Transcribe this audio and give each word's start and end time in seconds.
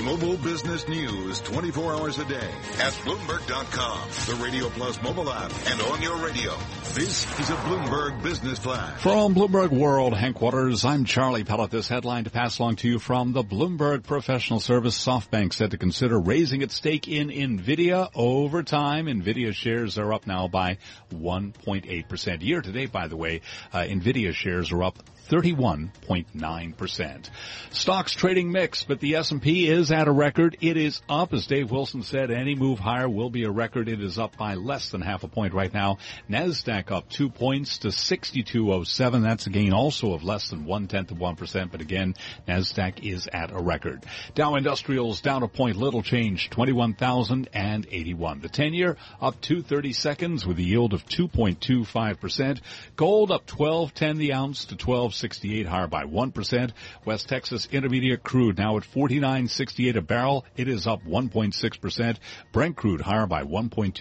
global 0.00 0.38
business 0.38 0.88
news 0.88 1.42
24 1.42 1.94
hours 1.94 2.18
a 2.18 2.24
day 2.24 2.50
at 2.78 2.92
Bloomberg.com, 3.04 4.08
the 4.26 4.42
Radio 4.42 4.70
Plus 4.70 5.00
mobile 5.02 5.30
app, 5.30 5.52
and 5.66 5.82
on 5.82 6.00
your 6.00 6.16
radio. 6.24 6.56
This 6.94 7.24
is 7.38 7.50
a 7.50 7.56
Bloomberg 7.56 8.22
Business 8.22 8.58
Flash. 8.58 8.98
From 9.02 9.34
Bloomberg 9.34 9.68
World 9.68 10.14
Hank 10.14 10.36
headquarters, 10.36 10.86
I'm 10.86 11.04
Charlie 11.04 11.44
Pellet. 11.44 11.70
This 11.70 11.86
headline 11.86 12.24
to 12.24 12.30
pass 12.30 12.58
along 12.58 12.76
to 12.76 12.88
you 12.88 12.98
from 12.98 13.32
the 13.32 13.44
Bloomberg 13.44 14.04
Professional 14.04 14.58
Service. 14.58 14.98
SoftBank 14.98 15.52
said 15.52 15.72
to 15.72 15.76
consider 15.76 16.18
raising 16.18 16.62
its 16.62 16.76
stake 16.76 17.06
in 17.06 17.28
NVIDIA 17.28 18.08
over 18.14 18.62
time. 18.62 19.04
NVIDIA 19.04 19.52
shares 19.52 19.98
are 19.98 20.14
up 20.14 20.26
now 20.26 20.48
by 20.48 20.78
1.8%. 21.12 22.42
Year 22.42 22.62
to 22.62 22.72
date, 22.72 22.90
by 22.90 23.06
the 23.06 23.18
way, 23.18 23.42
uh, 23.72 23.80
NVIDIA 23.80 24.32
shares 24.32 24.72
are 24.72 24.82
up 24.82 24.98
31.9%. 25.30 27.30
Stocks 27.70 28.14
trading 28.14 28.50
mixed, 28.50 28.88
but 28.88 28.98
the 28.98 29.14
S&P 29.14 29.68
is 29.68 29.92
at 29.92 30.08
a 30.08 30.12
record. 30.12 30.56
It 30.60 30.76
is 30.76 31.00
up, 31.08 31.32
as 31.32 31.46
Dave 31.46 31.70
Wilson 31.70 32.02
said, 32.02 32.32
any 32.32 32.56
move 32.56 32.80
higher 32.80 33.08
will 33.08 33.30
be 33.30 33.44
a 33.44 33.50
record. 33.50 33.88
It 33.88 34.02
is 34.02 34.18
up 34.18 34.36
by 34.36 34.54
less 34.54 34.90
than 34.90 35.02
half 35.02 35.22
a 35.22 35.28
point 35.28 35.54
right 35.54 35.72
now. 35.72 35.98
NASDAQ 36.28 36.90
up 36.90 37.08
two 37.08 37.30
points 37.30 37.78
to 37.78 37.92
6207. 37.92 39.22
That's 39.22 39.46
a 39.46 39.50
gain 39.50 39.72
also 39.72 40.14
of 40.14 40.24
less 40.24 40.50
than 40.50 40.64
one 40.64 40.88
tenth 40.88 41.12
of 41.12 41.18
1%, 41.18 41.70
but 41.70 41.80
again, 41.80 42.16
NASDAQ 42.48 43.04
is 43.04 43.28
at 43.32 43.52
a 43.52 43.58
record. 43.58 44.04
Dow 44.34 44.56
Industrials 44.56 45.20
down 45.20 45.44
a 45.44 45.48
point, 45.48 45.76
little 45.76 46.02
change, 46.02 46.50
21,081. 46.50 48.40
The 48.40 48.48
10 48.48 48.74
year 48.74 48.96
up 49.20 49.40
230 49.40 49.92
seconds 49.92 50.44
with 50.44 50.58
a 50.58 50.62
yield 50.62 50.92
of 50.92 51.06
2.25%. 51.06 52.60
Gold 52.96 53.30
up 53.30 53.46
12.10 53.46 54.16
the 54.16 54.32
ounce 54.32 54.64
to 54.66 54.76
12 54.76 55.19
68 55.20 55.66
higher 55.66 55.86
by 55.86 56.04
1%. 56.04 56.72
West 57.04 57.28
Texas 57.28 57.68
Intermediate 57.70 58.24
crude 58.24 58.58
now 58.58 58.76
at 58.76 58.82
49.68 58.82 59.96
a 59.96 60.00
barrel. 60.00 60.44
It 60.56 60.68
is 60.68 60.86
up 60.86 61.02
1.6%. 61.04 62.16
Brent 62.52 62.76
crude 62.76 63.00
higher 63.00 63.26
by 63.26 63.44
1.2% 63.44 63.94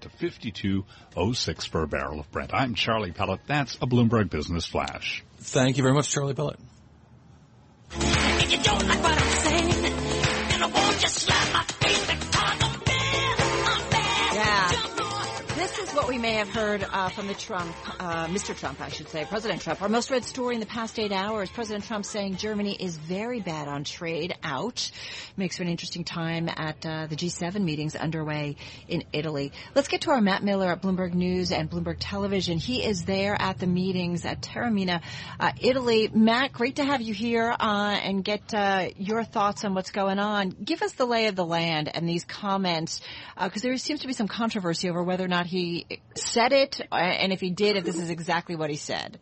to 0.00 0.08
52.06 0.08 1.68
for 1.68 1.82
a 1.82 1.88
barrel 1.88 2.20
of 2.20 2.30
Brent. 2.30 2.54
I'm 2.54 2.74
Charlie 2.74 3.12
Pellet. 3.12 3.40
That's 3.46 3.74
a 3.76 3.86
Bloomberg 3.86 4.30
Business 4.30 4.66
Flash. 4.66 5.24
Thank 5.38 5.76
you 5.76 5.82
very 5.82 5.94
much, 5.94 6.10
Charlie 6.10 6.34
Pellet. 6.34 6.58
What 15.94 16.08
we 16.08 16.18
may 16.18 16.34
have 16.34 16.48
heard 16.48 16.84
uh, 16.84 17.08
from 17.08 17.26
the 17.26 17.34
Trump, 17.34 17.74
uh, 17.98 18.26
Mr. 18.26 18.56
Trump, 18.56 18.80
I 18.80 18.90
should 18.90 19.08
say, 19.08 19.24
President 19.24 19.60
Trump. 19.60 19.82
Our 19.82 19.88
most 19.88 20.10
read 20.10 20.24
story 20.24 20.54
in 20.54 20.60
the 20.60 20.66
past 20.66 20.98
eight 21.00 21.10
hours: 21.10 21.50
President 21.50 21.84
Trump 21.84 22.04
saying 22.04 22.36
Germany 22.36 22.76
is 22.78 22.96
very 22.96 23.40
bad 23.40 23.66
on 23.66 23.82
trade. 23.82 24.34
Out 24.44 24.90
makes 25.36 25.56
for 25.56 25.64
an 25.64 25.68
interesting 25.68 26.04
time 26.04 26.48
at 26.48 26.86
uh, 26.86 27.06
the 27.08 27.16
G7 27.16 27.62
meetings 27.62 27.96
underway 27.96 28.56
in 28.88 29.02
Italy. 29.12 29.52
Let's 29.74 29.88
get 29.88 30.02
to 30.02 30.10
our 30.10 30.20
Matt 30.20 30.44
Miller 30.44 30.70
at 30.70 30.80
Bloomberg 30.80 31.12
News 31.14 31.50
and 31.50 31.68
Bloomberg 31.68 31.96
Television. 31.98 32.58
He 32.58 32.84
is 32.84 33.04
there 33.04 33.40
at 33.40 33.58
the 33.58 33.66
meetings 33.66 34.24
at 34.24 34.42
Taormina, 34.42 35.02
uh, 35.40 35.52
Italy. 35.60 36.08
Matt, 36.12 36.52
great 36.52 36.76
to 36.76 36.84
have 36.84 37.00
you 37.00 37.14
here 37.14 37.54
uh, 37.58 37.98
and 38.02 38.24
get 38.24 38.54
uh, 38.54 38.90
your 38.96 39.24
thoughts 39.24 39.64
on 39.64 39.74
what's 39.74 39.90
going 39.90 40.18
on. 40.20 40.50
Give 40.50 40.82
us 40.82 40.92
the 40.92 41.06
lay 41.06 41.26
of 41.26 41.36
the 41.36 41.46
land 41.46 41.90
and 41.92 42.08
these 42.08 42.24
comments 42.24 43.00
because 43.42 43.62
there 43.62 43.76
seems 43.76 44.00
to 44.00 44.06
be 44.06 44.12
some 44.12 44.28
controversy 44.28 44.88
over 44.88 45.02
whether 45.02 45.24
or 45.24 45.28
not 45.28 45.46
he 45.46 45.86
said 46.14 46.52
it, 46.52 46.80
uh, 46.92 46.94
and 46.94 47.32
if 47.32 47.40
he 47.40 47.50
did, 47.50 47.76
if 47.76 47.84
this 47.84 47.98
is 47.98 48.10
exactly 48.10 48.56
what 48.56 48.70
he 48.70 48.76
said. 48.76 49.18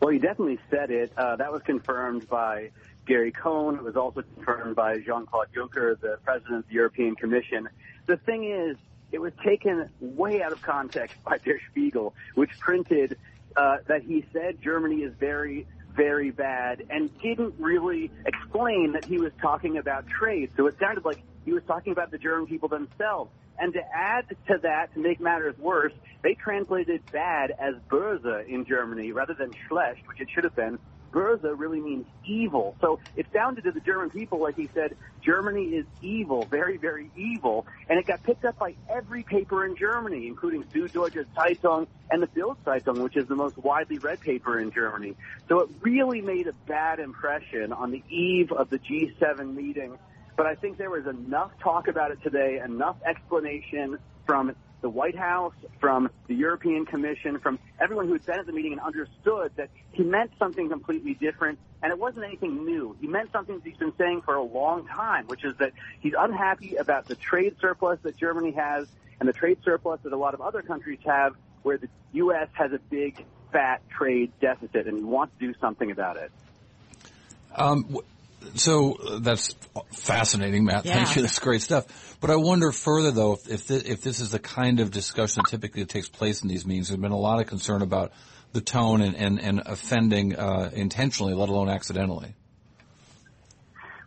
Well, 0.00 0.10
he 0.10 0.18
definitely 0.18 0.58
said 0.70 0.90
it. 0.90 1.12
Uh, 1.16 1.36
that 1.36 1.52
was 1.52 1.62
confirmed 1.62 2.28
by 2.28 2.70
Gary 3.06 3.32
Cohn. 3.32 3.76
It 3.76 3.82
was 3.82 3.96
also 3.96 4.22
confirmed 4.22 4.76
by 4.76 4.98
Jean-Claude 4.98 5.48
Juncker, 5.56 5.98
the 6.00 6.18
president 6.24 6.58
of 6.58 6.68
the 6.68 6.74
European 6.74 7.14
Commission. 7.14 7.68
The 8.06 8.16
thing 8.18 8.44
is, 8.44 8.76
it 9.12 9.20
was 9.20 9.32
taken 9.44 9.88
way 10.00 10.42
out 10.42 10.52
of 10.52 10.60
context 10.60 11.16
by 11.24 11.38
Der 11.38 11.60
Spiegel, 11.70 12.14
which 12.34 12.50
printed 12.58 13.16
uh, 13.56 13.78
that 13.86 14.02
he 14.02 14.24
said 14.32 14.60
Germany 14.60 14.96
is 14.96 15.14
very, 15.18 15.66
very 15.96 16.30
bad 16.30 16.84
and 16.90 17.10
didn't 17.20 17.54
really 17.58 18.10
explain 18.26 18.92
that 18.92 19.04
he 19.04 19.18
was 19.18 19.32
talking 19.40 19.78
about 19.78 20.06
trade. 20.06 20.50
So 20.56 20.66
it 20.66 20.76
sounded 20.78 21.04
like 21.04 21.18
he 21.44 21.52
was 21.52 21.62
talking 21.66 21.92
about 21.92 22.10
the 22.10 22.18
German 22.18 22.46
people 22.46 22.68
themselves. 22.68 23.30
And 23.58 23.72
to 23.72 23.80
add 23.94 24.28
to 24.48 24.58
that, 24.62 24.92
to 24.94 25.00
make 25.00 25.18
matters 25.18 25.56
worse, 25.58 25.92
they 26.22 26.34
translated 26.34 27.00
bad 27.10 27.52
as 27.58 27.74
böse 27.88 28.46
in 28.46 28.66
Germany 28.66 29.12
rather 29.12 29.32
than 29.32 29.52
schlecht, 29.66 30.06
which 30.06 30.20
it 30.20 30.28
should 30.34 30.44
have 30.44 30.54
been. 30.54 30.78
Böse 31.16 31.58
really 31.58 31.80
means 31.80 32.04
evil. 32.26 32.76
So 32.82 33.00
it 33.16 33.26
sounded 33.32 33.64
to 33.64 33.72
the 33.72 33.80
German 33.80 34.10
people 34.10 34.38
like 34.38 34.56
he 34.56 34.68
said, 34.74 34.94
Germany 35.24 35.64
is 35.64 35.86
evil, 36.02 36.44
very, 36.44 36.76
very 36.76 37.10
evil. 37.16 37.66
And 37.88 37.98
it 37.98 38.06
got 38.06 38.22
picked 38.22 38.44
up 38.44 38.58
by 38.58 38.74
every 38.90 39.22
paper 39.22 39.64
in 39.64 39.76
Germany, 39.76 40.26
including 40.26 40.64
Süddeutsche 40.64 41.24
Zeitung 41.34 41.86
and 42.10 42.22
the 42.22 42.26
Bild 42.26 42.58
Zeitung, 42.66 43.02
which 43.02 43.16
is 43.16 43.26
the 43.28 43.34
most 43.34 43.56
widely 43.56 43.96
read 43.96 44.20
paper 44.20 44.60
in 44.60 44.70
Germany. 44.72 45.16
So 45.48 45.60
it 45.60 45.70
really 45.80 46.20
made 46.20 46.48
a 46.48 46.52
bad 46.68 47.00
impression 47.00 47.72
on 47.72 47.92
the 47.92 48.02
eve 48.10 48.52
of 48.52 48.68
the 48.68 48.78
G7 48.78 49.54
meeting 49.54 49.96
but 50.36 50.44
I 50.44 50.54
think 50.54 50.76
there 50.76 50.90
was 50.90 51.06
enough 51.06 51.50
talk 51.62 51.88
about 51.88 52.10
it 52.10 52.22
today, 52.22 52.60
enough 52.62 52.96
explanation 53.06 53.98
from 54.26 54.54
the 54.86 54.90
White 54.90 55.18
House, 55.18 55.52
from 55.80 56.08
the 56.28 56.34
European 56.36 56.86
Commission, 56.86 57.40
from 57.40 57.58
everyone 57.80 58.06
who 58.06 58.12
had 58.12 58.24
been 58.24 58.38
at 58.38 58.46
the 58.46 58.52
meeting 58.52 58.70
and 58.70 58.80
understood 58.80 59.50
that 59.56 59.68
he 59.90 60.04
meant 60.04 60.30
something 60.38 60.68
completely 60.68 61.14
different, 61.14 61.58
and 61.82 61.90
it 61.90 61.98
wasn't 61.98 62.24
anything 62.24 62.64
new. 62.64 62.96
He 63.00 63.08
meant 63.08 63.32
something 63.32 63.56
that 63.56 63.64
he's 63.64 63.76
been 63.78 63.92
saying 63.98 64.22
for 64.24 64.36
a 64.36 64.44
long 64.44 64.86
time, 64.86 65.26
which 65.26 65.44
is 65.44 65.54
that 65.58 65.72
he's 65.98 66.12
unhappy 66.16 66.76
about 66.76 67.08
the 67.08 67.16
trade 67.16 67.56
surplus 67.60 67.98
that 68.04 68.16
Germany 68.16 68.52
has 68.52 68.86
and 69.18 69.28
the 69.28 69.32
trade 69.32 69.58
surplus 69.64 69.98
that 70.04 70.12
a 70.12 70.16
lot 70.16 70.34
of 70.34 70.40
other 70.40 70.62
countries 70.62 71.00
have, 71.04 71.34
where 71.64 71.78
the 71.78 71.88
U.S. 72.12 72.46
has 72.52 72.72
a 72.72 72.78
big, 72.78 73.24
fat 73.50 73.82
trade 73.88 74.30
deficit, 74.40 74.86
and 74.86 74.98
he 74.98 75.02
wants 75.02 75.34
to 75.40 75.48
do 75.48 75.58
something 75.60 75.90
about 75.90 76.16
it. 76.16 76.30
Um, 77.56 77.98
so 78.54 78.94
uh, 78.94 79.18
that's 79.18 79.54
fascinating, 79.92 80.64
Matt. 80.64 80.84
Yeah. 80.84 80.94
Thank 80.94 81.16
you. 81.16 81.22
That's 81.22 81.38
great 81.38 81.62
stuff. 81.62 82.16
But 82.20 82.30
I 82.30 82.36
wonder 82.36 82.72
further, 82.72 83.10
though, 83.10 83.34
if 83.34 83.50
if 83.50 83.66
this, 83.66 83.82
if 83.84 84.02
this 84.02 84.20
is 84.20 84.30
the 84.30 84.38
kind 84.38 84.80
of 84.80 84.90
discussion 84.90 85.42
that 85.44 85.50
typically 85.50 85.84
takes 85.84 86.08
place 86.08 86.42
in 86.42 86.48
these 86.48 86.66
meetings. 86.66 86.88
There's 86.88 87.00
been 87.00 87.12
a 87.12 87.18
lot 87.18 87.40
of 87.40 87.46
concern 87.46 87.82
about 87.82 88.12
the 88.52 88.60
tone 88.60 89.00
and 89.00 89.16
and, 89.16 89.40
and 89.40 89.62
offending 89.66 90.36
uh, 90.36 90.70
intentionally, 90.72 91.34
let 91.34 91.48
alone 91.48 91.68
accidentally. 91.68 92.34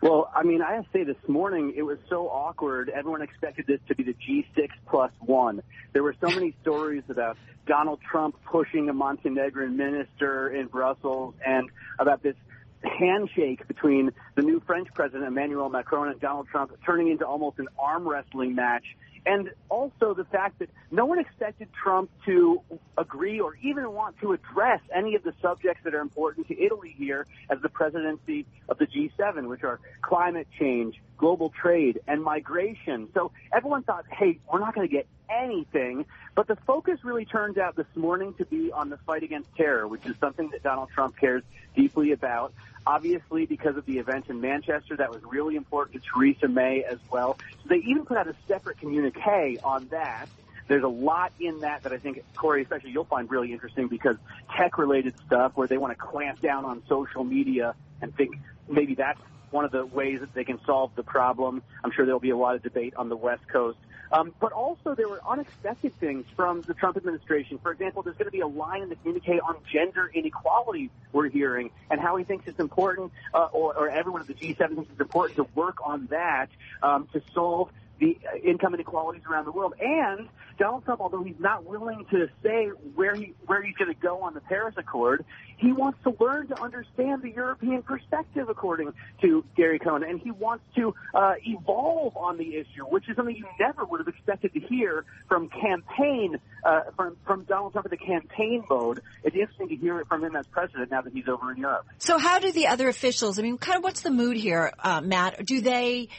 Well, 0.02 0.32
I 0.34 0.44
mean, 0.44 0.62
I 0.62 0.76
have 0.76 0.86
to 0.86 0.90
say 0.94 1.04
this 1.04 1.18
morning 1.28 1.74
it 1.76 1.82
was 1.82 1.98
so 2.10 2.30
awkward. 2.30 2.90
Everyone 2.90 3.22
expected 3.22 3.68
this 3.68 3.82
to 3.90 3.96
be 3.96 4.04
the 4.04 4.14
G6 4.14 4.70
plus 4.88 5.12
one. 5.20 5.62
There 5.92 6.04
were 6.04 6.16
so 6.22 6.28
many 6.28 6.56
stories 6.62 7.04
about 7.10 7.38
Donald 7.68 8.00
Trump 8.10 8.36
pushing 8.46 8.90
a 8.90 8.94
Montenegrin 8.94 9.76
minister 9.76 10.50
in 10.50 10.68
Brussels 10.68 11.36
and 11.46 11.70
about 12.00 12.24
this 12.24 12.36
handshake 12.84 13.68
between 13.68 14.12
the 14.36 14.42
new 14.42 14.62
French 14.66 14.88
president 14.94 15.26
Emmanuel 15.26 15.70
Macron 15.70 16.10
and 16.10 16.20
Donald 16.20 16.48
Trump 16.48 16.72
turning 16.86 17.10
into 17.10 17.26
almost 17.26 17.60
an 17.60 17.68
arm 17.78 18.08
wrestling 18.08 18.56
match. 18.56 18.86
And 19.26 19.52
also 19.68 20.14
the 20.14 20.24
fact 20.24 20.60
that 20.60 20.70
no 20.92 21.06
one 21.06 21.20
expected 21.20 21.68
Trump 21.74 22.10
to 22.26 22.62
agree 22.98 23.40
or 23.40 23.56
even 23.62 23.92
want 23.92 24.18
to 24.22 24.32
address 24.32 24.80
any 24.96 25.16
of 25.16 25.24
the 25.24 25.34
subjects 25.42 25.84
that 25.84 25.94
are 25.94 26.00
important 26.00 26.48
to 26.48 26.60
Italy 26.60 26.96
here 26.98 27.28
as 27.50 27.60
the 27.62 27.70
presidency 27.70 28.46
of 28.70 28.78
the 28.78 28.86
G7, 28.86 29.48
which 29.48 29.64
are 29.64 29.80
climate 30.02 30.48
change, 30.58 31.02
global 31.18 31.50
trade, 31.50 32.00
and 32.08 32.24
migration. 32.24 33.10
So 33.14 33.32
everyone 33.54 33.84
thought, 33.84 34.06
hey, 34.10 34.40
we're 34.52 34.60
not 34.60 34.74
going 34.74 34.88
to 34.88 34.92
get 34.92 35.06
anything. 35.30 36.06
But 36.36 36.48
the 36.48 36.56
focus 36.56 37.04
really 37.04 37.26
turns 37.26 37.58
out 37.58 37.76
this 37.76 37.88
morning 37.96 38.34
to 38.36 38.46
be 38.46 38.72
on 38.72 38.90
the 38.90 38.98
fight 38.98 39.24
against 39.24 39.54
terror, 39.56 39.88
which 39.88 40.06
is 40.06 40.16
something 40.20 40.50
that 40.50 40.64
Donald 40.64 40.90
Trump 40.90 41.18
cares 41.18 41.44
deeply 41.76 42.12
about. 42.12 42.54
Obviously, 42.88 43.46
because 43.46 43.78
of 43.78 43.86
the 43.86 44.00
events 44.00 44.30
in 44.30 44.42
Manchester, 44.42 44.96
that 44.96 45.12
was 45.12 45.22
really 45.24 45.56
important 45.56 46.02
to 46.02 46.10
Theresa 46.14 46.48
May 46.48 46.84
as 46.84 46.98
well. 47.12 47.38
So 47.64 47.70
they 47.70 47.78
even 47.78 48.06
put 48.06 48.18
out 48.18 48.28
a 48.28 48.36
separate 48.48 48.80
communique 48.80 49.60
on 49.64 49.88
that. 49.90 50.28
There's 50.68 50.84
a 50.84 50.88
lot 50.88 51.34
in 51.40 51.62
that 51.62 51.84
that 51.84 51.94
I 51.94 51.98
think, 51.98 52.24
Cory, 52.36 52.62
especially 52.62 52.92
you'll 52.92 53.04
find 53.04 53.30
really 53.30 53.52
interesting 53.52 53.88
because 53.88 54.18
tech-related 54.56 55.16
stuff 55.26 55.54
where 55.56 55.68
they 55.68 55.78
want 55.78 55.98
to 55.98 56.04
clamp 56.04 56.42
down 56.42 56.64
on 56.64 56.84
social 56.88 57.24
media 57.24 57.76
and 58.02 58.16
think 58.16 58.36
maybe 58.68 58.96
that's 58.96 59.20
one 59.52 59.66
of 59.66 59.72
the 59.72 59.86
ways 59.86 60.20
that 60.20 60.34
they 60.34 60.44
can 60.44 60.60
solve 60.66 60.92
the 60.96 61.04
problem. 61.04 61.64
I'm 61.84 61.92
sure 61.92 62.06
there'll 62.06 62.20
be 62.20 62.30
a 62.30 62.38
lot 62.38 62.56
of 62.56 62.64
debate 62.64 62.94
on 62.96 63.10
the 63.10 63.18
West 63.18 63.48
Coast 63.52 63.78
um, 64.12 64.34
but 64.40 64.52
also, 64.52 64.96
there 64.96 65.08
were 65.08 65.22
unexpected 65.28 65.98
things 66.00 66.26
from 66.36 66.64
the 66.64 66.74
Trump 66.74 66.98
administration. 66.98 67.60
For 67.62 67.72
example, 67.72 68.02
there's 68.02 68.18
going 68.18 68.28
to 68.28 68.32
be 68.32 68.40
a 68.40 68.48
line 68.48 68.82
in 68.82 68.90
the 68.90 68.96
communique 68.96 69.40
on 69.40 69.58
gender 69.72 70.10
inequality 70.14 70.90
we're 71.14 71.30
hearing, 71.30 71.70
and 71.92 72.00
how 72.00 72.16
he 72.16 72.24
thinks 72.24 72.48
it's 72.48 72.60
important, 72.60 73.12
uh, 73.34 73.50
or, 73.52 73.76
or 73.76 73.90
everyone 73.90 74.22
at 74.22 74.28
the 74.28 74.34
G7 74.34 74.76
thinks 74.76 74.92
it's 74.92 75.02
important 75.02 75.38
to 75.38 75.48
work 75.54 75.78
on 75.86 76.08
that 76.08 76.50
um, 76.82 77.08
to 77.14 77.22
solve 77.34 77.70
the 78.00 78.18
income 78.44 78.74
inequalities 78.74 79.24
around 79.30 79.46
the 79.46 79.52
world. 79.52 79.74
And 79.80 80.30
Donald 80.58 80.86
Trump, 80.86 81.02
although 81.02 81.24
he's 81.24 81.40
not 81.40 81.66
willing 81.66 82.06
to 82.12 82.28
say 82.44 82.68
where 82.96 83.16
he 83.16 83.34
where 83.46 83.62
he's 83.62 83.76
going 83.76 83.94
to 83.94 84.00
go 84.00 84.22
on 84.22 84.34
the 84.34 84.42
Paris 84.42 84.76
Accord, 84.78 85.26
he 85.58 85.72
wants 85.72 86.00
to 86.04 86.16
learn 86.20 86.48
to 86.48 86.62
understand 86.62 87.22
the 87.22 87.32
European 87.32 87.82
perspective, 87.82 88.48
according 88.50 88.94
to 89.22 89.44
Gary 89.56 89.80
Cohn, 89.80 90.04
and 90.04 90.20
he 90.20 90.32
wants 90.32 90.64
to 90.76 90.94
uh, 91.14 91.34
evolve 91.46 92.16
on 92.18 92.38
the 92.38 92.56
issue, 92.56 92.86
which 92.90 93.08
is 93.10 93.16
something 93.16 93.36
you 93.36 93.48
never 93.60 93.86
would 93.86 94.00
have 94.00 94.08
expected 94.08 94.54
to 94.54 94.60
hear 94.60 95.06
from 95.28 95.50
campaign 95.50 96.38
uh, 96.64 96.82
from 96.96 97.18
from 97.26 97.44
Donald 97.44 97.74
Trump 97.74 97.88
in 97.88 97.92
the 97.92 97.98
campaign 97.98 98.64
mode. 98.70 99.02
It's 99.24 99.36
interesting 99.36 99.70
to 99.70 99.76
hear 99.76 100.00
it 100.00 100.08
from 100.08 100.24
him 100.24 100.36
as 100.36 100.46
president 100.48 100.92
now 100.92 101.02
that 101.02 101.14
he's 101.14 101.28
over 101.28 101.52
in 101.52 101.58
Europe. 101.58 101.86
So, 102.00 102.18
how 102.18 102.40
do 102.40 102.52
the 102.52 102.68
other 102.68 102.88
officials? 102.90 103.40
I 103.40 103.42
mean, 103.42 103.58
kind 103.58 103.78
of 103.78 103.84
what's 103.84 104.02
the 104.02 104.12
mood 104.12 104.38
here, 104.38 104.72
uh, 104.80 105.02
Matt? 105.02 105.46
Do 105.46 105.62
they? 105.62 106.10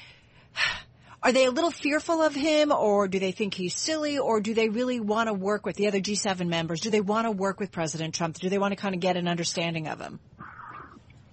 Are 1.23 1.33
they 1.33 1.45
a 1.45 1.51
little 1.51 1.71
fearful 1.71 2.23
of 2.23 2.35
him 2.35 2.73
or 2.73 3.07
do 3.07 3.19
they 3.19 3.33
think 3.33 3.53
he's 3.53 3.75
silly 3.75 4.19
or 4.19 4.41
do 4.41 4.55
they 4.55 4.71
really 4.71 5.01
want 5.01 5.29
to 5.29 5.35
work 5.35 5.67
with 5.67 5.77
the 5.77 5.87
other 5.87 6.01
G7 6.01 6.49
members? 6.49 6.81
Do 6.81 6.89
they 6.89 7.03
want 7.03 7.27
to 7.27 7.31
work 7.31 7.61
with 7.61 7.71
President 7.71 8.15
Trump? 8.15 8.39
Do 8.39 8.49
they 8.49 8.59
want 8.59 8.73
to 8.73 8.77
kind 8.77 8.95
of 8.95 9.03
get 9.03 9.19
an 9.19 9.29
understanding 9.29 9.87
of 9.87 10.01
him? 10.01 10.19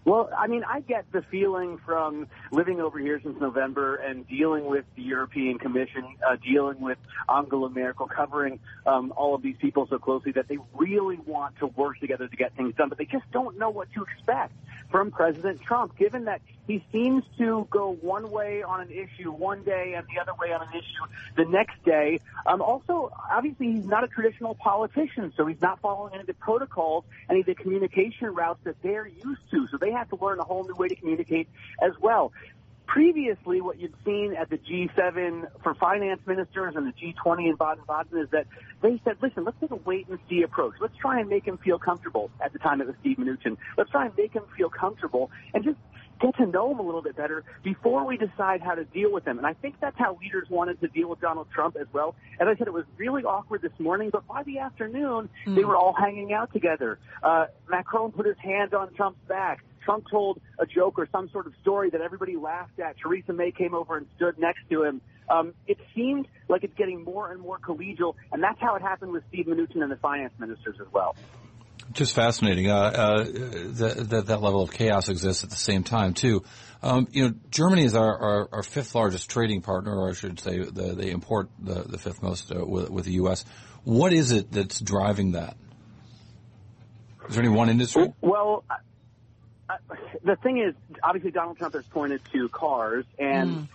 Well, 0.04 0.30
I 0.38 0.48
mean, 0.48 0.64
I 0.64 0.82
get 0.82 1.06
the 1.12 1.22
feeling 1.32 1.80
from 1.86 2.28
living 2.52 2.80
over 2.82 2.98
here 2.98 3.20
since 3.22 3.38
November 3.42 3.96
and 3.96 4.28
dealing 4.28 4.66
with 4.66 4.86
the 4.96 5.04
European 5.04 5.58
Commission, 5.58 6.16
uh, 6.26 6.38
dealing 6.38 6.80
with 6.80 6.98
Angela 7.30 7.70
Merkel, 7.70 8.08
covering 8.08 8.60
um, 8.86 9.14
all 9.16 9.36
of 9.36 9.42
these 9.42 9.58
people 9.60 9.86
so 9.90 10.00
closely 10.00 10.32
that 10.34 10.48
they 10.48 10.58
really 10.74 11.20
want 11.26 11.58
to 11.60 11.68
work 11.68 12.00
together 12.00 12.28
to 12.28 12.38
get 12.38 12.56
things 12.56 12.74
done, 12.76 12.88
but 12.88 12.98
they 12.98 13.06
just 13.06 13.30
don't 13.32 13.58
know 13.58 13.70
what 13.70 13.90
to 13.96 14.04
expect 14.04 14.54
from 14.90 15.12
President 15.12 15.62
Trump, 15.62 15.98
given 15.98 16.26
that 16.26 16.42
he 16.66 16.84
seems 16.92 17.24
to 17.38 17.68
go 17.70 17.94
one 18.02 18.30
way 18.30 18.62
on 18.64 18.82
an 18.82 18.92
issue 18.92 19.32
one 19.32 19.64
day 19.64 19.94
and 19.96 20.06
the 20.14 20.22
other 20.22 20.34
way 20.40 20.54
on 20.54 20.62
an 20.62 20.70
issue 20.74 21.14
the 21.36 21.46
next 21.46 21.84
day. 21.86 22.20
Um, 22.46 22.62
also, 22.62 23.12
obviously, 23.32 23.74
he's 23.74 23.86
not 23.86 24.04
a 24.04 24.08
traditional 24.08 24.56
politician, 24.56 25.34
so 25.38 25.46
he's 25.46 25.62
not 25.62 25.80
following 25.80 26.14
any 26.14 26.22
of 26.22 26.28
the 26.28 26.34
protocols, 26.34 27.06
any 27.30 27.42
of 27.42 27.46
the 27.46 27.56
communication 27.56 28.34
routes 28.34 28.60
that 28.66 28.76
they're 28.82 29.08
used 29.08 29.42
to. 29.52 29.68
So 29.72 29.78
they 29.78 29.92
have 29.92 30.10
to 30.10 30.18
learn 30.24 30.40
a 30.40 30.44
whole 30.44 30.66
new 30.66 30.76
way 30.76 30.90
to 30.90 30.96
communicate 30.96 31.48
as 31.82 31.94
well 32.02 32.32
previously 32.88 33.62
what 33.62 33.80
you'd 33.80 33.94
seen 34.06 34.34
at 34.34 34.50
the 34.50 34.58
G7 34.58 35.48
for 35.62 35.76
finance 35.76 36.22
ministers 36.26 36.74
and 36.76 36.88
the 36.88 36.94
G20 36.94 37.50
in 37.50 37.56
Baden-Baden 37.56 38.20
is 38.20 38.30
that 38.32 38.48
they 38.82 39.00
said, 39.04 39.18
listen, 39.22 39.44
let's 39.44 39.58
take 39.60 39.72
a 39.72 39.76
wait 39.76 40.08
and 40.08 40.18
see 40.30 40.42
approach. 40.42 40.74
Let's 40.80 40.96
try 40.98 41.20
and 41.20 41.30
make 41.30 41.46
him 41.46 41.58
feel 41.58 41.78
comfortable. 41.78 42.32
At 42.44 42.54
the 42.54 42.60
time 42.60 42.82
it 42.82 42.88
was 42.88 42.96
Steve 43.02 43.18
Mnuchin. 43.18 43.58
Let's 43.78 43.92
try 43.92 44.06
and 44.06 44.18
make 44.18 44.34
him 44.34 44.44
feel 44.56 44.70
comfortable 44.70 45.30
and 45.54 45.64
just 45.64 45.78
get 46.20 46.36
to 46.38 46.46
know 46.46 46.72
him 46.72 46.80
a 46.80 46.82
little 46.82 47.02
bit 47.02 47.16
better 47.16 47.44
before 47.64 48.06
we 48.06 48.18
decide 48.18 48.62
how 48.62 48.76
to 48.76 48.86
deal 48.86 49.12
with 49.12 49.26
him. 49.26 49.38
And 49.38 49.46
I 49.46 49.54
think 49.54 49.76
that's 49.80 49.98
how 49.98 50.18
leaders 50.22 50.50
wanted 50.50 50.80
to 50.82 50.88
deal 50.88 51.10
with 51.10 51.20
Donald 51.20 51.48
Trump 51.54 51.76
as 51.80 51.88
well. 51.94 52.16
As 52.40 52.48
I 52.48 52.56
said, 52.58 52.68
it 52.68 52.74
was 52.74 52.86
really 52.98 53.24
awkward 53.24 53.62
this 53.62 53.78
morning, 53.80 54.10
but 54.12 54.26
by 54.28 54.44
the 54.44 54.60
afternoon, 54.60 55.30
mm. 55.46 55.56
they 55.56 55.64
were 55.64 55.76
all 55.76 55.94
hanging 55.94 56.34
out 56.34 56.54
together. 56.54 57.00
Uh, 57.22 57.48
Macron 57.70 58.12
put 58.12 58.26
his 58.26 58.38
hand 58.40 58.74
on 58.74 58.94
Trump's 58.94 59.20
back. 59.28 59.64
Trump 59.88 60.04
told 60.12 60.42
a 60.60 60.66
joke 60.66 61.00
or 61.00 61.08
some 61.14 61.30
sort 61.30 61.48
of 61.48 61.54
story 61.62 61.90
that 61.90 62.02
everybody 62.02 62.36
laughed 62.36 62.78
at. 62.78 62.98
Theresa 63.02 63.32
May 63.32 63.52
came 63.52 63.74
over 63.74 63.96
and 63.96 64.06
stood 64.18 64.38
next 64.38 64.60
to 64.70 64.84
him. 64.84 65.00
Um, 65.30 65.54
it 65.66 65.78
seemed 65.96 66.28
like 66.50 66.66
it's 66.66 66.78
getting 66.78 67.06
more 67.06 67.32
and 67.32 67.40
more 67.40 67.58
collegial, 67.58 68.16
and 68.34 68.44
that's 68.44 68.60
how 68.60 68.76
it 68.76 68.82
happened 68.82 69.14
with 69.14 69.24
Steve 69.30 69.46
Mnuchin 69.46 69.82
and 69.82 69.90
the 69.90 69.96
finance 69.96 70.34
ministers 70.40 70.76
as 70.82 70.88
well. 70.92 71.16
Just 71.94 72.14
fascinating. 72.14 72.70
Uh, 72.70 72.76
uh, 72.76 73.24
that, 73.24 74.08
that, 74.10 74.26
that 74.26 74.42
level 74.42 74.62
of 74.62 74.72
chaos 74.72 75.08
exists 75.08 75.46
at 75.46 75.52
the 75.52 75.56
same 75.56 75.84
time 75.84 76.14
too. 76.14 76.44
Um, 76.84 77.08
you 77.12 77.24
know, 77.24 77.34
Germany 77.50 77.86
is 77.86 77.96
our, 77.96 78.18
our, 78.18 78.50
our, 78.52 78.64
fifth 78.64 78.94
largest 78.94 79.30
trading 79.30 79.62
partner, 79.62 79.98
or 79.98 80.10
I 80.10 80.14
should 80.14 80.38
say, 80.42 80.60
the, 80.60 80.96
they 80.96 81.12
import 81.12 81.50
the, 81.60 81.84
the 81.84 81.98
fifth 81.98 82.22
most 82.22 82.52
uh, 82.54 82.66
with, 82.66 82.90
with 82.90 83.06
the 83.06 83.14
U.S. 83.14 83.46
What 83.86 84.12
is 84.12 84.34
it 84.34 84.52
that's 84.52 84.82
driving 84.82 85.32
that? 85.32 85.56
Is 87.30 87.36
there 87.36 87.44
any 87.44 87.54
one 87.54 87.70
industry? 87.70 88.14
Well, 88.22 88.64
the 90.24 90.36
thing 90.38 90.60
is, 90.60 90.74
obviously 91.04 91.32
Donald 91.32 91.58
Trump 91.58 91.74
has 91.74 91.86
pointed 91.86 92.22
to 92.32 92.50
cars, 92.50 93.06
and 93.20 93.52
mm. 93.52 93.68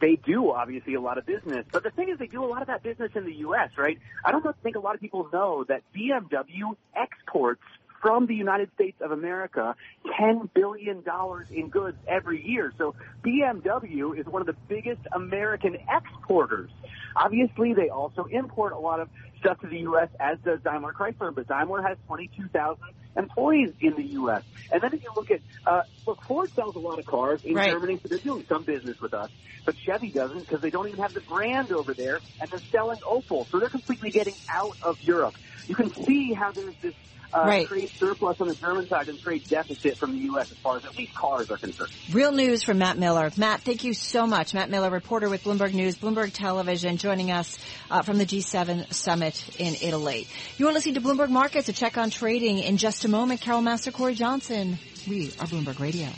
they 0.00 0.16
do 0.16 0.50
obviously 0.50 0.94
a 0.94 1.00
lot 1.00 1.18
of 1.18 1.26
business. 1.26 1.66
But 1.70 1.82
the 1.82 1.90
thing 1.90 2.08
is, 2.08 2.18
they 2.18 2.26
do 2.26 2.44
a 2.44 2.46
lot 2.46 2.62
of 2.62 2.68
that 2.68 2.82
business 2.82 3.12
in 3.14 3.24
the 3.24 3.34
U.S. 3.34 3.70
Right? 3.76 3.98
I 4.24 4.32
don't 4.32 4.44
think 4.62 4.76
a 4.76 4.80
lot 4.80 4.94
of 4.94 5.00
people 5.00 5.28
know 5.32 5.64
that 5.64 5.82
BMW 5.94 6.76
exports 6.94 7.62
from 8.06 8.26
the 8.26 8.34
United 8.36 8.70
States 8.72 9.00
of 9.00 9.10
America 9.10 9.74
$10 10.20 10.48
billion 10.54 11.02
in 11.50 11.68
goods 11.68 11.96
every 12.06 12.40
year. 12.40 12.72
So 12.78 12.94
BMW 13.24 14.16
is 14.16 14.26
one 14.26 14.42
of 14.42 14.46
the 14.46 14.54
biggest 14.68 15.00
American 15.10 15.76
exporters. 15.90 16.70
Obviously, 17.16 17.74
they 17.74 17.88
also 17.88 18.28
import 18.30 18.74
a 18.74 18.78
lot 18.78 19.00
of 19.00 19.08
stuff 19.40 19.60
to 19.62 19.66
the 19.66 19.78
U.S., 19.78 20.08
as 20.20 20.38
does 20.44 20.60
Daimler 20.62 20.92
Chrysler, 20.92 21.34
but 21.34 21.48
Daimler 21.48 21.82
has 21.82 21.98
22,000 22.06 22.80
employees 23.16 23.72
in 23.80 23.96
the 23.96 24.04
U.S. 24.04 24.44
And 24.70 24.80
then 24.80 24.94
if 24.94 25.02
you 25.02 25.10
look 25.16 25.32
at, 25.32 25.40
uh, 25.66 25.82
look, 26.06 26.22
Ford 26.28 26.52
sells 26.54 26.76
a 26.76 26.78
lot 26.78 27.00
of 27.00 27.06
cars 27.06 27.40
in 27.42 27.54
right. 27.54 27.72
Germany, 27.72 27.98
so 28.00 28.08
they're 28.08 28.18
doing 28.18 28.46
some 28.48 28.62
business 28.62 29.00
with 29.00 29.14
us. 29.14 29.30
But 29.64 29.74
Chevy 29.84 30.10
doesn't 30.10 30.42
because 30.42 30.60
they 30.60 30.70
don't 30.70 30.86
even 30.86 31.00
have 31.00 31.12
the 31.12 31.22
brand 31.22 31.72
over 31.72 31.92
there, 31.92 32.20
and 32.40 32.48
they're 32.52 32.62
selling 32.70 32.98
Opel, 32.98 33.50
so 33.50 33.58
they're 33.58 33.68
completely 33.68 34.12
getting 34.12 34.34
out 34.48 34.76
of 34.80 34.96
Europe. 35.02 35.34
You 35.66 35.74
can 35.74 35.92
see 36.06 36.32
how 36.32 36.52
there's 36.52 36.76
this 36.80 36.94
uh, 37.32 37.44
right. 37.46 37.66
trade 37.66 37.90
surplus 37.90 38.40
on 38.40 38.48
the 38.48 38.54
German 38.54 38.86
side 38.88 39.08
and 39.08 39.20
trade 39.20 39.46
deficit 39.48 39.96
from 39.96 40.12
the 40.12 40.18
U.S. 40.26 40.50
as 40.50 40.58
far 40.58 40.76
as 40.76 40.84
at 40.84 40.96
least 40.96 41.14
cars 41.14 41.50
are 41.50 41.56
concerned. 41.56 41.90
Real 42.12 42.32
news 42.32 42.62
from 42.62 42.78
Matt 42.78 42.98
Miller. 42.98 43.30
Matt, 43.36 43.62
thank 43.62 43.84
you 43.84 43.94
so 43.94 44.26
much. 44.26 44.54
Matt 44.54 44.70
Miller, 44.70 44.90
reporter 44.90 45.28
with 45.28 45.44
Bloomberg 45.44 45.74
News, 45.74 45.96
Bloomberg 45.96 46.32
Television, 46.32 46.96
joining 46.96 47.30
us 47.30 47.58
uh, 47.90 48.02
from 48.02 48.18
the 48.18 48.26
G7 48.26 48.92
summit 48.92 49.48
in 49.58 49.74
Italy. 49.80 50.26
You 50.58 50.68
are 50.68 50.72
listening 50.72 50.94
to 50.94 51.00
Bloomberg 51.00 51.30
Markets, 51.30 51.68
a 51.68 51.72
check 51.72 51.98
on 51.98 52.10
trading. 52.10 52.58
In 52.58 52.76
just 52.76 53.04
a 53.04 53.08
moment, 53.08 53.40
Carol 53.40 53.62
Massar, 53.62 53.92
Cory 53.92 54.14
Johnson. 54.14 54.78
We 55.08 55.28
are 55.38 55.46
Bloomberg 55.46 55.78
Radio. 55.78 56.08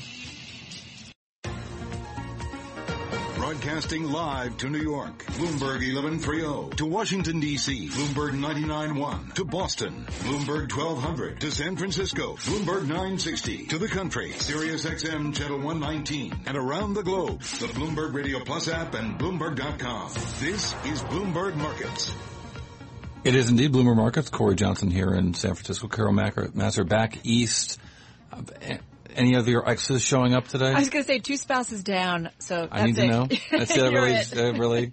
Broadcasting 3.48 4.12
live 4.12 4.58
to 4.58 4.68
New 4.68 4.82
York, 4.82 5.24
Bloomberg 5.24 5.80
1130. 5.80 6.76
To 6.76 6.84
Washington, 6.84 7.40
D.C., 7.40 7.88
Bloomberg 7.88 8.32
99.1. 8.32 9.32
To 9.36 9.44
Boston, 9.46 10.04
Bloomberg 10.06 10.70
1200. 10.70 11.40
To 11.40 11.50
San 11.50 11.74
Francisco, 11.74 12.34
Bloomberg 12.34 12.82
960. 12.82 13.68
To 13.68 13.78
the 13.78 13.88
country, 13.88 14.32
Sirius 14.32 14.84
XM 14.84 15.34
Channel 15.34 15.60
119. 15.60 16.40
And 16.44 16.58
around 16.58 16.92
the 16.92 17.02
globe, 17.02 17.40
the 17.40 17.68
Bloomberg 17.68 18.12
Radio 18.12 18.40
Plus 18.40 18.68
app 18.68 18.92
and 18.92 19.18
Bloomberg.com. 19.18 20.12
This 20.40 20.74
is 20.84 21.02
Bloomberg 21.04 21.54
Markets. 21.54 22.12
It 23.24 23.34
is 23.34 23.48
indeed 23.48 23.72
Bloomberg 23.72 23.96
Markets. 23.96 24.28
Cory 24.28 24.56
Johnson 24.56 24.90
here 24.90 25.14
in 25.14 25.32
San 25.32 25.54
Francisco. 25.54 25.88
Carol 25.88 26.12
Massar 26.12 26.86
back 26.86 27.20
east 27.24 27.80
any 29.18 29.34
of 29.34 29.48
your 29.48 29.68
exes 29.68 30.02
showing 30.02 30.34
up 30.34 30.48
today? 30.48 30.72
I 30.72 30.78
was 30.78 30.88
going 30.88 31.04
to 31.04 31.06
say 31.06 31.18
two 31.18 31.36
spouses 31.36 31.82
down, 31.82 32.30
so 32.38 32.68
I 32.70 32.86
need 32.86 32.96
to 32.96 33.04
it. 33.04 33.08
know. 33.08 33.28
That's 33.50 33.76
it. 33.76 33.88
Really, 33.98 34.14
uh, 34.14 34.52
really. 34.52 34.92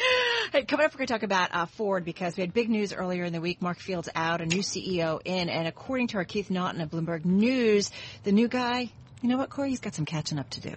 hey, 0.52 0.64
coming 0.64 0.86
up, 0.86 0.94
we're 0.94 0.98
going 0.98 1.06
to 1.08 1.12
talk 1.12 1.22
about 1.22 1.50
uh, 1.52 1.66
Ford 1.66 2.04
because 2.04 2.36
we 2.36 2.40
had 2.40 2.54
big 2.54 2.70
news 2.70 2.92
earlier 2.92 3.24
in 3.24 3.32
the 3.32 3.40
week. 3.40 3.60
Mark 3.60 3.78
Fields 3.78 4.08
out, 4.14 4.40
a 4.40 4.46
new 4.46 4.60
CEO 4.60 5.20
in, 5.24 5.48
and 5.48 5.68
according 5.68 6.08
to 6.08 6.16
our 6.16 6.24
Keith 6.24 6.48
Naughton 6.48 6.80
of 6.80 6.90
Bloomberg 6.90 7.24
News, 7.24 7.90
the 8.24 8.32
new 8.32 8.48
guy. 8.48 8.90
You 9.22 9.28
know 9.28 9.36
what, 9.36 9.50
Cory? 9.50 9.70
He's 9.70 9.80
got 9.80 9.94
some 9.94 10.04
catching 10.04 10.38
up 10.38 10.48
to 10.50 10.60
do. 10.60 10.74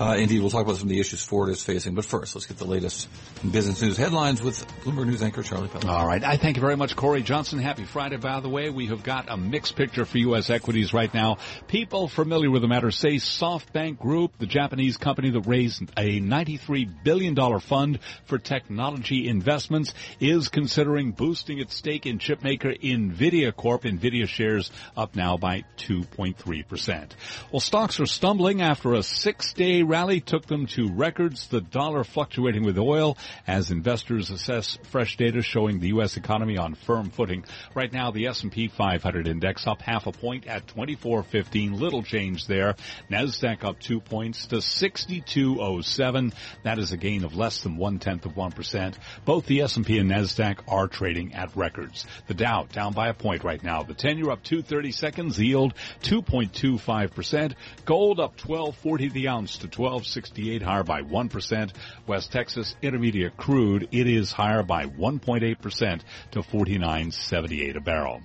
Uh, 0.00 0.16
indeed, 0.16 0.40
we'll 0.40 0.48
talk 0.48 0.62
about 0.62 0.76
some 0.76 0.84
of 0.84 0.88
the 0.88 0.98
issues 0.98 1.22
Ford 1.22 1.50
is 1.50 1.62
facing. 1.62 1.94
But 1.94 2.06
first, 2.06 2.34
let's 2.34 2.46
get 2.46 2.56
the 2.56 2.64
latest 2.64 3.06
business 3.52 3.82
news 3.82 3.98
headlines 3.98 4.42
with 4.42 4.66
Bloomberg 4.82 5.08
News 5.08 5.22
anchor 5.22 5.42
Charlie 5.42 5.68
Pellet. 5.68 5.84
All 5.84 6.06
right. 6.06 6.24
I 6.24 6.38
thank 6.38 6.56
you 6.56 6.62
very 6.62 6.76
much, 6.76 6.96
Cory 6.96 7.22
Johnson. 7.22 7.58
Happy 7.58 7.84
Friday, 7.84 8.16
by 8.16 8.40
the 8.40 8.48
way. 8.48 8.70
We 8.70 8.86
have 8.86 9.02
got 9.02 9.26
a 9.28 9.36
mixed 9.36 9.76
picture 9.76 10.06
for 10.06 10.16
U.S. 10.16 10.48
equities 10.48 10.94
right 10.94 11.12
now. 11.12 11.36
People 11.68 12.08
familiar 12.08 12.50
with 12.50 12.62
the 12.62 12.68
matter 12.68 12.90
say 12.90 13.16
SoftBank 13.16 13.98
Group, 13.98 14.38
the 14.38 14.46
Japanese 14.46 14.96
company 14.96 15.32
that 15.32 15.46
raised 15.46 15.82
a 15.98 16.18
$93 16.18 17.04
billion 17.04 17.60
fund 17.60 17.98
for 18.24 18.38
technology 18.38 19.28
investments, 19.28 19.92
is 20.18 20.48
considering 20.48 21.12
boosting 21.12 21.58
its 21.58 21.74
stake 21.76 22.06
in 22.06 22.18
chipmaker 22.18 22.74
NVIDIA 22.80 23.54
Corp. 23.54 23.82
NVIDIA 23.82 24.26
shares 24.26 24.70
up 24.96 25.14
now 25.14 25.36
by 25.36 25.64
2.3%. 25.76 27.10
Well, 27.52 27.60
stocks 27.60 28.00
are 28.00 28.06
stumbling 28.06 28.62
after 28.62 28.94
a 28.94 29.02
six-day 29.02 29.82
rally 29.90 30.20
took 30.20 30.46
them 30.46 30.66
to 30.66 30.88
records, 30.88 31.48
the 31.48 31.60
dollar 31.60 32.04
fluctuating 32.04 32.62
with 32.62 32.78
oil 32.78 33.18
as 33.44 33.72
investors 33.72 34.30
assess 34.30 34.78
fresh 34.84 35.16
data 35.16 35.42
showing 35.42 35.80
the 35.80 35.88
U.S. 35.88 36.16
economy 36.16 36.56
on 36.56 36.76
firm 36.76 37.10
footing. 37.10 37.44
Right 37.74 37.92
now, 37.92 38.12
the 38.12 38.28
S&P 38.28 38.68
500 38.68 39.26
index 39.26 39.66
up 39.66 39.82
half 39.82 40.06
a 40.06 40.12
point 40.12 40.46
at 40.46 40.68
2415. 40.68 41.72
Little 41.72 42.04
change 42.04 42.46
there. 42.46 42.76
NASDAQ 43.10 43.64
up 43.64 43.80
two 43.80 43.98
points 43.98 44.46
to 44.46 44.62
6207. 44.62 46.32
That 46.62 46.78
is 46.78 46.92
a 46.92 46.96
gain 46.96 47.24
of 47.24 47.34
less 47.34 47.62
than 47.62 47.76
one 47.76 47.98
tenth 47.98 48.26
of 48.26 48.34
1%. 48.34 48.94
Both 49.24 49.46
the 49.46 49.62
S&P 49.62 49.98
and 49.98 50.08
NASDAQ 50.08 50.60
are 50.68 50.86
trading 50.86 51.34
at 51.34 51.56
records. 51.56 52.06
The 52.28 52.34
Dow 52.34 52.68
down 52.72 52.92
by 52.92 53.08
a 53.08 53.14
point 53.14 53.42
right 53.42 53.62
now. 53.62 53.82
The 53.82 53.94
10 53.94 54.18
year 54.18 54.30
up 54.30 54.44
230 54.44 54.92
seconds, 54.92 55.40
yield 55.40 55.74
2.25%. 56.02 57.54
Gold 57.84 58.20
up 58.20 58.38
1240 58.38 59.08
the 59.08 59.26
ounce 59.26 59.58
to 59.58 59.79
to 59.79 59.79
1268, 59.80 60.62
higher 60.62 60.84
by 60.84 61.00
1%. 61.00 61.72
West 62.06 62.30
Texas 62.30 62.74
Intermediate 62.82 63.36
crude, 63.36 63.88
it 63.92 64.06
is 64.06 64.30
higher 64.30 64.62
by 64.62 64.84
1.8% 64.84 66.02
to 66.32 66.40
49.78 66.40 67.76
a 67.76 67.80
barrel. 67.80 68.20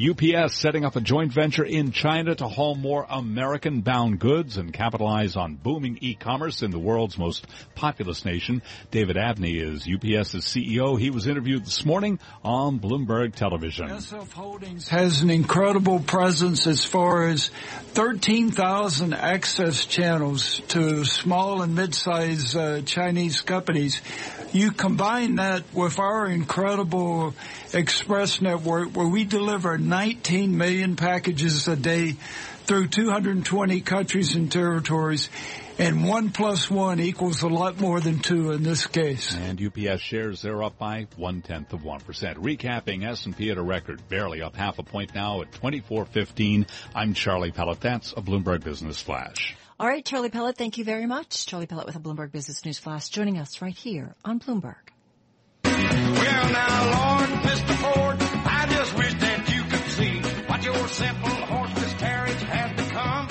UPS 0.00 0.54
setting 0.54 0.84
up 0.84 0.94
a 0.94 1.00
joint 1.00 1.32
venture 1.32 1.64
in 1.64 1.90
China 1.90 2.34
to 2.36 2.46
haul 2.46 2.76
more 2.76 3.06
American 3.10 3.80
bound 3.80 4.20
goods 4.20 4.56
and 4.56 4.72
capitalize 4.72 5.34
on 5.34 5.56
booming 5.56 5.98
e-commerce 6.00 6.62
in 6.62 6.70
the 6.70 6.78
world's 6.78 7.18
most 7.18 7.46
populous 7.74 8.24
nation. 8.24 8.62
David 8.92 9.16
Abney 9.16 9.58
is 9.58 9.88
UPS's 9.88 10.44
CEO. 10.44 10.98
He 10.98 11.10
was 11.10 11.26
interviewed 11.26 11.64
this 11.64 11.84
morning 11.84 12.20
on 12.44 12.78
Bloomberg 12.78 13.34
Television. 13.34 13.88
SF 13.88 14.32
Holdings 14.32 14.88
has 14.88 15.22
an 15.22 15.30
incredible 15.30 15.98
presence 15.98 16.66
as 16.66 16.84
far 16.84 17.28
as 17.28 17.50
13,000 17.94 19.14
access 19.14 19.84
channels 19.86 20.60
to 20.68 20.89
small 21.04 21.62
and 21.62 21.74
mid-sized 21.74 22.56
uh, 22.56 22.82
Chinese 22.82 23.40
companies. 23.40 24.00
You 24.52 24.72
combine 24.72 25.36
that 25.36 25.62
with 25.72 25.98
our 25.98 26.26
incredible 26.26 27.34
express 27.72 28.40
network 28.40 28.96
where 28.96 29.06
we 29.06 29.24
deliver 29.24 29.78
19 29.78 30.56
million 30.56 30.96
packages 30.96 31.68
a 31.68 31.76
day 31.76 32.16
through 32.64 32.88
220 32.88 33.80
countries 33.80 34.34
and 34.34 34.50
territories. 34.50 35.28
And 35.78 36.06
one 36.06 36.30
plus 36.30 36.70
one 36.70 37.00
equals 37.00 37.42
a 37.42 37.48
lot 37.48 37.80
more 37.80 38.00
than 38.00 38.18
two 38.18 38.52
in 38.52 38.62
this 38.62 38.86
case. 38.86 39.34
And 39.34 39.58
UPS 39.58 40.02
shares 40.02 40.42
they're 40.42 40.62
up 40.62 40.76
by 40.76 41.06
one 41.16 41.40
tenth 41.40 41.72
of 41.72 41.82
one 41.82 42.00
percent. 42.00 42.36
Recapping 42.42 43.08
S&P 43.08 43.50
at 43.50 43.56
a 43.56 43.62
record, 43.62 44.06
barely 44.08 44.42
up 44.42 44.56
half 44.56 44.78
a 44.78 44.82
point 44.82 45.14
now 45.14 45.40
at 45.40 45.52
24.15. 45.52 46.68
I'm 46.94 47.14
Charlie 47.14 47.50
Pellet. 47.50 47.80
That's 47.80 48.12
a 48.12 48.20
Bloomberg 48.20 48.62
Business 48.62 49.00
Flash. 49.00 49.56
All 49.80 49.88
right, 49.88 50.04
Charlie 50.04 50.28
Pellet, 50.28 50.58
thank 50.58 50.76
you 50.76 50.84
very 50.84 51.06
much. 51.06 51.46
Charlie 51.46 51.66
Pellet 51.66 51.86
with 51.86 51.96
a 51.96 52.00
Bloomberg 52.00 52.32
Business 52.32 52.66
News 52.66 52.78
Flash 52.78 53.08
joining 53.08 53.38
us 53.38 53.62
right 53.62 53.74
here 53.74 54.14
on 54.22 54.38
Bloomberg. 54.38 54.74
Well, 55.64 56.52
now, 56.52 57.16
Lord, 57.16 57.30
Mr. 57.44 57.74
Ford, 57.76 58.16
I 58.20 58.66
just 58.68 58.94
wish 58.94 59.14
that 59.14 59.48
you 59.48 59.62
could 59.62 59.88
see 59.88 60.20
what 60.48 60.62
your 60.62 60.86
simple 60.86 61.30
horseless 61.30 61.94
carriage 61.94 62.42
had 62.42 62.76
become. 62.76 63.28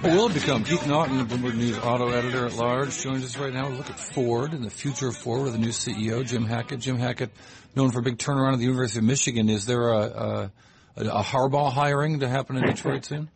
What 0.00 0.12
will 0.16 0.28
become? 0.30 0.64
Keith 0.64 0.86
Naughton, 0.86 1.26
Bloomberg 1.26 1.56
News 1.56 1.76
auto 1.76 2.08
editor 2.08 2.46
at 2.46 2.54
large, 2.54 2.98
joins 2.98 3.22
us 3.22 3.36
right 3.36 3.52
now. 3.52 3.68
We 3.68 3.76
look 3.76 3.90
at 3.90 4.00
Ford 4.00 4.54
and 4.54 4.64
the 4.64 4.70
future 4.70 5.08
of 5.08 5.16
Ford 5.18 5.42
with 5.42 5.54
a 5.54 5.58
new 5.58 5.72
CEO, 5.72 6.26
Jim 6.26 6.46
Hackett. 6.46 6.80
Jim 6.80 6.98
Hackett, 6.98 7.32
known 7.76 7.90
for 7.90 7.98
a 7.98 8.02
big 8.02 8.16
turnaround 8.16 8.54
at 8.54 8.60
the 8.60 8.64
University 8.64 9.00
of 9.00 9.04
Michigan. 9.04 9.50
Is 9.50 9.66
there 9.66 9.90
a, 9.90 10.50
a, 10.96 11.02
a 11.04 11.22
Harbaugh 11.22 11.70
hiring 11.70 12.20
to 12.20 12.28
happen 12.30 12.56
in 12.56 12.64
Detroit 12.64 13.04
soon? 13.04 13.28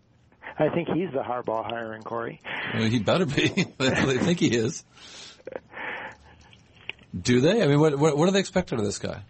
I 0.59 0.68
think 0.68 0.88
he's 0.88 1.11
the 1.12 1.23
Harbaugh 1.23 1.64
hiring, 1.64 2.02
Cory. 2.02 2.40
Well, 2.75 2.85
he 2.85 2.99
better 2.99 3.26
be. 3.26 3.49
they 3.78 4.18
think 4.18 4.40
he 4.40 4.49
is. 4.49 4.85
Do 7.18 7.40
they? 7.40 7.62
I 7.62 7.66
mean, 7.66 7.80
what, 7.80 7.99
what, 7.99 8.16
what 8.16 8.26
do 8.26 8.32
they 8.32 8.40
expect 8.40 8.73
out 8.73 8.78
of 8.78 8.85
this 8.85 8.99
guy? 8.99 9.23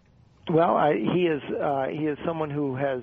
Well, 0.48 0.76
I, 0.76 0.94
he 0.94 1.26
is 1.26 1.42
uh, 1.42 1.86
he 1.88 2.06
is 2.06 2.18
someone 2.24 2.50
who 2.50 2.74
has 2.76 3.02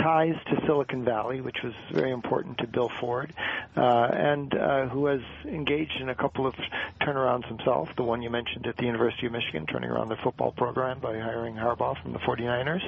ties 0.00 0.34
to 0.46 0.60
Silicon 0.66 1.04
Valley, 1.04 1.40
which 1.40 1.56
was 1.62 1.72
very 1.92 2.12
important 2.12 2.58
to 2.58 2.66
Bill 2.66 2.90
Ford, 3.00 3.32
uh, 3.76 4.08
and 4.12 4.54
uh, 4.54 4.88
who 4.88 5.06
has 5.06 5.20
engaged 5.44 6.00
in 6.00 6.08
a 6.08 6.14
couple 6.14 6.46
of 6.46 6.54
turnarounds 7.00 7.46
himself. 7.48 7.88
The 7.96 8.04
one 8.04 8.22
you 8.22 8.30
mentioned 8.30 8.66
at 8.66 8.76
the 8.76 8.84
University 8.84 9.26
of 9.26 9.32
Michigan, 9.32 9.66
turning 9.66 9.90
around 9.90 10.08
their 10.08 10.20
football 10.22 10.52
program 10.52 11.00
by 11.00 11.18
hiring 11.18 11.54
Harbaugh 11.54 12.00
from 12.02 12.12
the 12.12 12.20
49ers, 12.20 12.82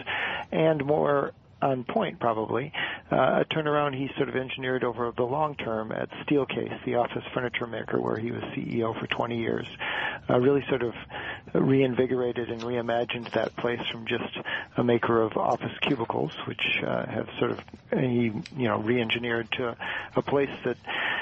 and 0.53 0.85
more 0.85 1.33
on 1.63 1.85
point 1.85 2.19
probably 2.21 2.73
uh, 3.13 3.43
a 3.43 3.45
turnaround 3.55 3.95
he 3.95 4.09
sort 4.17 4.29
of 4.29 4.37
engineered 4.37 4.85
over 4.85 5.13
the 5.17 5.23
long 5.23 5.55
term 5.57 5.93
at 5.93 6.09
Steelcase, 6.25 6.85
the 6.85 6.95
office 6.95 7.23
furniture 7.35 7.67
maker 7.67 8.01
where 8.01 8.19
he 8.19 8.31
was 8.31 8.43
CEO 8.57 8.99
for 8.99 9.07
20 9.07 9.39
years. 9.39 9.67
Uh, 10.29 10.39
really 10.39 10.65
sort 10.69 10.83
of 10.83 10.93
reinvigorated 11.55 12.51
and 12.51 12.63
reimagined 12.63 13.33
that 13.35 13.55
place 13.57 13.81
from 13.91 14.07
just 14.07 14.39
a 14.77 14.85
maker 14.85 15.23
of 15.23 15.37
office 15.37 15.73
cubicles, 15.83 16.31
which 16.47 16.63
uh, 16.87 17.07
have 17.07 17.27
sort 17.39 17.51
of 17.51 17.59
he 17.93 18.31
you 18.57 18.69
know 18.69 18.79
re-engineered 18.81 19.51
to 19.53 19.77
a 20.17 20.23
place 20.23 20.51
that 20.65 20.77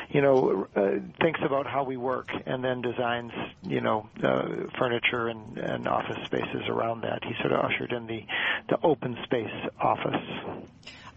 you 0.09 0.21
know 0.21 0.67
uh, 0.75 0.91
thinks 1.21 1.41
about 1.45 1.67
how 1.67 1.85
we 1.85 1.97
work 1.97 2.29
and 2.47 2.65
then 2.65 2.81
designs 2.83 3.33
you 3.63 3.81
know 3.81 4.09
uh, 4.23 4.69
furniture 4.79 5.29
and, 5.29 5.59
and 5.59 5.89
office 5.89 6.25
spaces 6.27 6.69
around 6.69 7.03
that. 7.03 7.25
He 7.25 7.35
sort 7.41 7.53
of 7.53 7.65
ushered 7.65 7.93
in 7.93 8.07
the 8.07 8.23
the 8.69 8.79
open 8.83 9.17
space 9.25 9.71
office. 9.81 10.69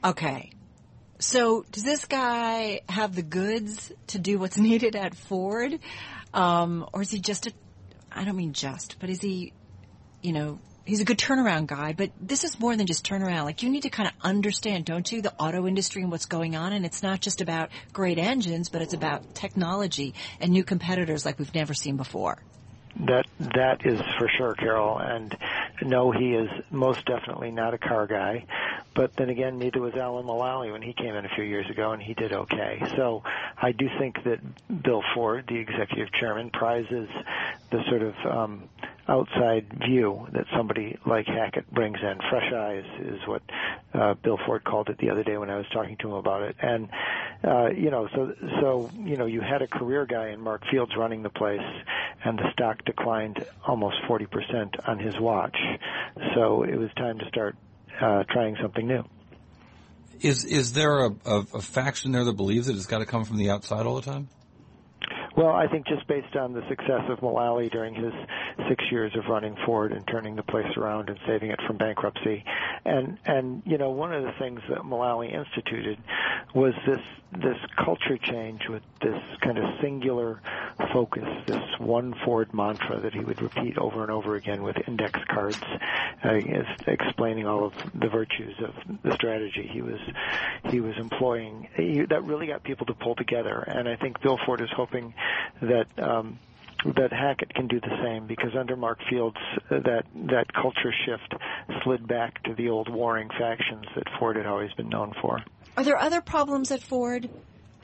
Okay. 0.04 0.52
So 1.20 1.64
does 1.72 1.84
this 1.84 2.06
guy 2.06 2.82
have 2.90 3.16
the 3.16 3.22
goods 3.22 3.92
to 4.08 4.20
do 4.20 4.40
what's 4.40 4.58
needed 4.70 4.96
at 4.96 5.16
Ford? 5.16 5.80
Um, 6.34 6.88
or 6.94 7.02
is 7.02 7.12
he 7.12 7.20
just 7.20 7.48
a, 7.48 7.54
I 8.12 8.24
don't 8.24 8.36
mean 8.38 8.54
just, 8.54 8.98
but 9.00 9.10
is 9.10 9.22
he, 9.22 9.54
you 10.22 10.32
know, 10.32 10.60
he's 10.86 11.00
a 11.00 11.06
good 11.06 11.18
turnaround 11.18 11.68
guy, 11.68 11.94
but 11.94 12.12
this 12.20 12.44
is 12.44 12.60
more 12.60 12.76
than 12.76 12.88
just 12.88 13.06
turnaround. 13.06 13.46
Like 13.46 13.64
you 13.64 13.70
need 13.70 13.84
to 13.84 13.90
kind 13.90 14.08
of 14.08 14.14
understand, 14.22 14.86
don't 14.86 15.10
you, 15.12 15.22
the 15.22 15.34
auto 15.34 15.68
industry 15.68 16.02
and 16.02 16.12
what's 16.12 16.26
going 16.26 16.56
on. 16.56 16.74
And 16.74 16.86
it's 16.86 17.04
not 17.04 17.22
just 17.22 17.42
about 17.42 17.70
great 17.94 18.18
engines, 18.18 18.70
but 18.70 18.82
it's 18.82 18.94
about 18.94 19.36
technology 19.36 20.14
and 20.40 20.52
new 20.52 20.64
competitors 20.64 21.26
like 21.26 21.40
we've 21.40 21.54
never 21.54 21.74
seen 21.74 21.98
before. 21.98 22.38
That 23.08 23.26
that 23.56 23.86
is 23.86 24.02
for 24.20 24.30
sure, 24.38 24.54
Carol. 24.56 25.00
And 25.00 25.36
no, 25.82 26.12
he 26.12 26.34
is 26.34 26.50
most 26.72 27.06
definitely 27.06 27.52
not 27.52 27.74
a 27.74 27.78
car 27.78 28.06
guy. 28.06 28.46
But 28.94 29.16
then 29.16 29.30
again, 29.30 29.58
neither 29.58 29.80
was 29.80 29.94
Alan 29.96 30.26
Mulally 30.26 30.72
when 30.72 30.82
he 30.82 30.94
came 30.94 31.16
in 31.16 31.26
a 31.26 31.30
few 31.30 31.46
years 31.46 31.70
ago, 31.70 31.94
and 31.94 32.02
he 32.02 32.14
did 32.14 32.34
okay. 32.34 32.82
So 32.96 33.24
I 33.58 33.72
do 33.72 33.88
think 33.98 34.24
that 34.26 34.40
Bill 34.84 35.02
Ford, 35.14 35.46
the 35.48 35.56
executive 35.56 36.12
chairman, 36.12 36.50
prizes 36.50 37.08
the 37.72 37.84
sort 37.90 38.02
of 38.02 38.16
um, 38.26 38.70
outside 39.08 39.66
view 39.86 40.28
that 40.34 40.46
somebody 40.56 40.98
like 41.06 41.26
Hackett 41.26 41.72
brings 41.72 42.00
in. 42.02 42.20
Fresh 42.30 42.52
eyes 42.54 42.86
is 43.00 43.20
what 43.26 43.42
uh, 43.94 44.14
Bill 44.16 44.38
Ford 44.46 44.64
called 44.64 44.90
it 44.90 44.98
the 44.98 45.10
other 45.10 45.24
day 45.24 45.38
when 45.38 45.50
I 45.50 45.58
was 45.58 45.66
talking 45.72 45.96
to 45.98 46.10
him 46.10 46.14
about 46.16 46.44
it. 46.44 46.56
And 46.62 46.90
uh, 47.44 47.70
you 47.70 47.92
know, 47.92 48.10
so 48.14 48.34
so 48.60 48.90
you 48.94 49.18
know, 49.18 49.26
you 49.26 49.42
had 49.42 49.62
a 49.62 49.68
career 49.68 50.06
guy 50.06 50.30
in 50.30 50.42
Mark 50.42 50.64
Fields 50.70 50.96
running 50.98 51.24
the 51.24 51.30
place, 51.30 51.62
and 52.24 52.38
the 52.38 52.52
stock 52.52 52.84
declined 52.86 53.46
almost 53.66 53.98
40% 54.08 54.88
on 54.88 55.00
his 55.00 55.18
watch. 55.20 55.58
So 56.36 56.64
it 56.64 56.76
was 56.76 56.90
time 56.96 57.20
to 57.20 57.28
start 57.28 57.56
uh, 58.00 58.24
trying 58.30 58.56
something 58.62 58.88
new. 58.88 59.04
Is 60.22 60.46
is 60.46 60.74
there 60.74 61.06
a, 61.06 61.12
a, 61.26 61.46
a 61.56 61.62
faction 61.62 62.12
there 62.12 62.24
that 62.24 62.34
believes 62.38 62.68
that 62.68 62.76
it's 62.76 62.86
got 62.86 63.00
to 63.00 63.06
come 63.06 63.26
from 63.26 63.38
the 63.38 63.50
outside 63.50 63.86
all 63.86 63.96
the 63.96 64.04
time? 64.04 64.30
Well, 65.36 65.52
I 65.52 65.68
think 65.68 65.88
just 65.88 66.06
based 66.08 66.36
on 66.36 66.54
the 66.54 66.62
success 66.68 67.04
of 67.10 67.20
Mulally 67.20 67.72
during 67.72 67.96
his 67.96 68.14
six 68.68 68.84
years 68.92 69.16
of 69.16 69.26
running 69.30 69.56
Ford 69.66 69.94
and 69.94 70.06
turning 70.08 70.36
the 70.36 70.44
place 70.44 70.68
around 70.76 71.10
and 71.10 71.18
saving 71.26 71.52
it 71.52 71.60
from 71.66 71.78
bankruptcy, 71.78 72.44
and 72.86 73.18
and 73.26 73.62
you 73.66 73.78
know 73.78 73.92
one 73.92 74.14
of 74.14 74.24
the 74.24 74.32
things 74.40 74.62
that 74.70 74.80
Mulally 74.80 75.34
instituted 75.34 75.98
was 76.54 76.74
this 76.86 77.02
this 77.34 77.58
culture 77.78 78.18
change 78.18 78.68
with 78.68 78.84
this 79.02 79.18
kind 79.40 79.58
of 79.58 79.64
singular 79.82 80.42
focus, 80.92 81.24
this 81.48 81.80
one 81.80 82.14
Ford 82.26 82.54
mantra 82.54 83.00
that 83.00 83.14
he 83.14 83.20
would 83.20 83.42
repeat 83.42 83.78
over 83.78 84.02
and 84.02 84.12
over 84.12 84.36
again 84.36 84.64
with 84.64 84.76
index 84.86 85.18
cards, 85.30 85.62
uh, 86.26 86.40
explaining 86.88 87.48
all 87.48 87.66
of 87.66 87.74
the 87.94 88.10
virtues 88.10 88.56
of 88.60 88.74
the 89.04 89.14
strategy 89.14 89.70
he 89.72 89.82
was 89.82 90.00
he 90.70 90.82
was 90.82 90.98
employing. 90.98 91.68
He, 91.76 92.02
that 92.02 92.24
really 92.24 92.48
got 92.48 92.64
people 92.64 92.86
to 92.88 92.94
pull 92.94 93.16
together, 93.16 93.60
and 93.60 93.88
I 93.88 93.96
think 93.96 94.22
Bill 94.22 94.40
Ford 94.46 94.62
is 94.62 94.70
hoping 94.76 95.14
that. 95.62 95.88
Um, 95.98 96.40
that 96.96 97.14
Hackett 97.14 97.54
can 97.54 97.68
do 97.68 97.80
the 97.80 97.96
same 98.04 98.26
because 98.26 98.56
under 98.58 98.76
Mark 98.76 99.00
Fields, 99.08 99.38
uh, 99.70 99.80
that 99.82 100.06
that 100.32 100.52
culture 100.52 100.92
shift 101.06 101.36
slid 101.84 102.08
back 102.08 102.42
to 102.44 102.54
the 102.56 102.70
old 102.70 102.90
warring 102.90 103.30
factions 103.30 103.86
that 103.96 104.04
Ford 104.20 104.36
had 104.36 104.46
always 104.46 104.72
been 104.74 104.90
known 104.90 105.14
for. 105.22 105.40
Are 105.78 105.84
there 105.84 105.98
other 105.98 106.22
problems 106.22 106.72
at 106.72 106.82
Ford? 106.82 107.30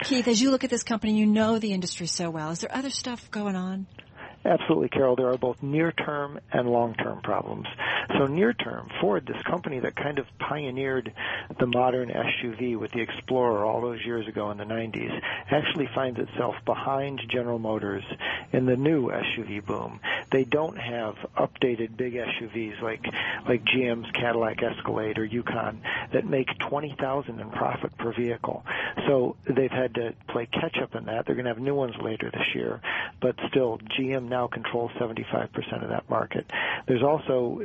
Keith, 0.04 0.28
as 0.28 0.42
you 0.42 0.52
look 0.52 0.64
at 0.64 0.70
this 0.70 0.84
company, 0.84 1.18
you 1.18 1.26
know 1.26 1.58
the 1.58 1.74
industry 1.74 2.08
so 2.08 2.30
well. 2.30 2.52
Is 2.52 2.60
there 2.60 2.76
other 2.76 2.90
stuff 2.90 3.32
going 3.32 3.56
on? 3.56 3.88
Absolutely, 4.46 4.88
Carol. 4.90 5.16
There 5.16 5.30
are 5.30 5.38
both 5.38 5.62
near-term 5.62 6.40
and 6.54 6.70
long-term 6.70 7.22
problems. 7.22 7.68
So 8.18 8.28
near-term, 8.28 8.90
Ford, 9.02 9.26
this 9.28 9.42
company 9.44 9.80
that 9.80 9.96
kind 9.96 10.20
of 10.20 10.26
pioneered 10.40 11.12
the 11.60 11.68
modern 11.68 12.10
SUV 12.10 12.80
with 12.80 12.92
the 12.92 13.02
Explorer 13.02 13.66
all 13.66 13.82
those 13.82 14.00
years 14.06 14.28
ago 14.28 14.50
in 14.52 14.58
the 14.58 14.64
90s, 14.64 15.12
actually 15.52 15.90
finds 15.94 16.20
itself 16.20 16.56
behind 16.66 17.22
General 17.30 17.60
Motors 17.60 18.04
in 18.54 18.66
the 18.66 18.78
new 18.78 19.10
SUV 19.10 19.66
boom. 19.66 20.00
They 20.32 20.44
don't 20.44 20.78
have 20.78 21.16
updated 21.38 21.96
big 21.96 22.14
SUVs 22.14 22.82
like 22.82 23.06
like 23.48 23.64
GM's 23.64 24.10
Cadillac 24.12 24.62
Escalade 24.62 25.18
or 25.18 25.26
Yukon 25.26 25.82
that 26.12 26.26
make 26.26 26.48
20,000 26.60 27.40
in 27.40 27.50
profit 27.50 27.98
per 27.98 28.14
vehicle. 28.14 28.66
So 29.08 29.36
they've 29.46 29.72
had 29.72 29.96
to 29.96 30.14
play 30.28 30.48
catch 30.48 30.78
up 30.78 30.96
in 30.96 31.06
that. 31.06 31.26
They're 31.26 31.36
going 31.36 31.46
to 31.46 31.52
have 31.52 31.60
new 31.60 31.76
ones 31.76 31.96
later 32.02 32.30
this 32.32 32.56
year, 32.56 32.82
but 33.22 33.36
still 33.50 33.80
GM 33.98 34.28
now 34.28 34.48
controls 34.48 34.92
75% 35.00 35.84
of 35.84 35.90
that 35.90 36.10
market. 36.10 36.50
There's 36.88 37.04
also 37.04 37.62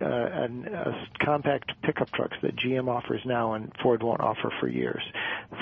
uh, 0.00 0.04
uh, 0.04 0.44
an, 0.44 0.66
a 0.66 1.06
compact 1.24 1.72
pickup 1.82 2.10
trucks 2.12 2.36
that 2.42 2.56
GM 2.56 2.88
offers 2.88 3.22
now 3.24 3.54
and 3.54 3.72
Ford 3.82 4.02
won't 4.02 4.20
offer 4.20 4.52
for 4.60 4.68
years. 4.68 5.02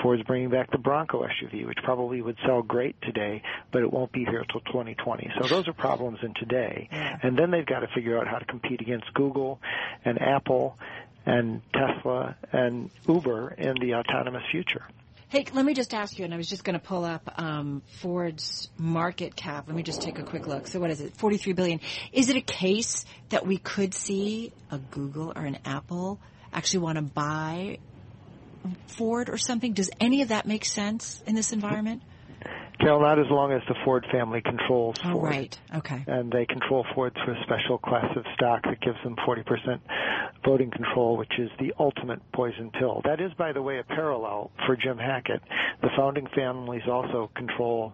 Ford's 0.01 0.23
bringing 0.23 0.49
back 0.49 0.71
the 0.71 0.77
Bronco 0.77 1.23
SUV, 1.23 1.65
which 1.65 1.79
probably 1.83 2.21
would 2.21 2.37
sell 2.45 2.61
great 2.61 3.01
today, 3.01 3.41
but 3.71 3.81
it 3.81 3.91
won't 3.91 4.11
be 4.11 4.25
here 4.25 4.41
until 4.41 4.61
2020. 4.61 5.31
So 5.39 5.47
those 5.47 5.67
are 5.67 5.73
problems 5.73 6.19
in 6.23 6.33
today. 6.47 6.87
And 7.21 7.37
then 7.37 7.51
they've 7.51 7.65
got 7.65 7.79
to 7.79 7.87
figure 7.93 8.17
out 8.17 8.27
how 8.27 8.37
to 8.37 8.45
compete 8.45 8.81
against 8.81 9.13
Google 9.13 9.59
and 10.03 10.21
Apple 10.21 10.77
and 11.25 11.61
Tesla 11.73 12.35
and 12.51 12.89
Uber 13.07 13.55
in 13.57 13.75
the 13.81 13.95
autonomous 13.95 14.43
future. 14.51 14.83
Hey, 15.29 15.45
let 15.53 15.65
me 15.65 15.73
just 15.73 15.93
ask 15.93 16.19
you, 16.19 16.23
and 16.23 16.33
I 16.33 16.37
was 16.37 16.47
just 16.47 16.63
going 16.63 16.79
to 16.79 16.85
pull 16.85 17.03
up 17.03 17.41
um, 17.41 17.81
Ford's 17.99 18.69
market 18.77 19.35
cap. 19.35 19.65
Let 19.67 19.75
me 19.75 19.81
just 19.81 20.01
take 20.01 20.19
a 20.19 20.23
quick 20.23 20.45
look. 20.45 20.67
So, 20.67 20.79
what 20.79 20.91
is 20.91 21.01
it? 21.01 21.17
Forty-three 21.17 21.53
billion. 21.53 21.81
Is 22.13 22.29
it 22.29 22.37
a 22.37 22.41
case 22.41 23.05
that 23.29 23.45
we 23.45 23.57
could 23.57 23.93
see 23.93 24.53
a 24.69 24.77
Google 24.77 25.33
or 25.35 25.41
an 25.43 25.57
Apple 25.65 26.19
actually 26.53 26.79
want 26.79 26.97
to 26.97 27.01
buy 27.01 27.79
Ford 28.87 29.29
or 29.29 29.37
something? 29.37 29.73
Does 29.73 29.89
any 29.99 30.21
of 30.21 30.27
that 30.27 30.45
make 30.45 30.63
sense 30.63 31.21
in 31.25 31.33
this 31.33 31.51
environment? 31.51 32.03
Carol, 32.79 33.01
not 33.01 33.19
as 33.19 33.25
long 33.29 33.51
as 33.51 33.61
the 33.67 33.75
Ford 33.83 34.05
family 34.11 34.41
controls 34.41 34.95
Oh, 35.05 35.13
Ford. 35.13 35.23
right. 35.23 35.59
Okay. 35.75 36.03
And 36.07 36.31
they 36.31 36.45
control 36.45 36.85
Ford 36.93 37.13
through 37.23 37.35
a 37.35 37.43
special 37.43 37.77
class 37.77 38.15
of 38.15 38.25
stock 38.35 38.63
that 38.63 38.81
gives 38.81 38.97
them 39.03 39.15
40% 39.27 39.79
voting 40.43 40.69
control, 40.71 41.17
which 41.17 41.31
is 41.39 41.49
the 41.59 41.73
ultimate 41.79 42.19
poison 42.33 42.71
pill. 42.77 43.01
That 43.05 43.19
is, 43.21 43.31
by 43.37 43.51
the 43.51 43.61
way, 43.61 43.79
a 43.79 43.83
parallel 43.83 44.51
for 44.65 44.75
Jim 44.75 44.97
Hackett. 44.97 45.41
The 45.81 45.89
founding 45.97 46.27
families 46.35 46.83
also 46.89 47.31
control 47.35 47.93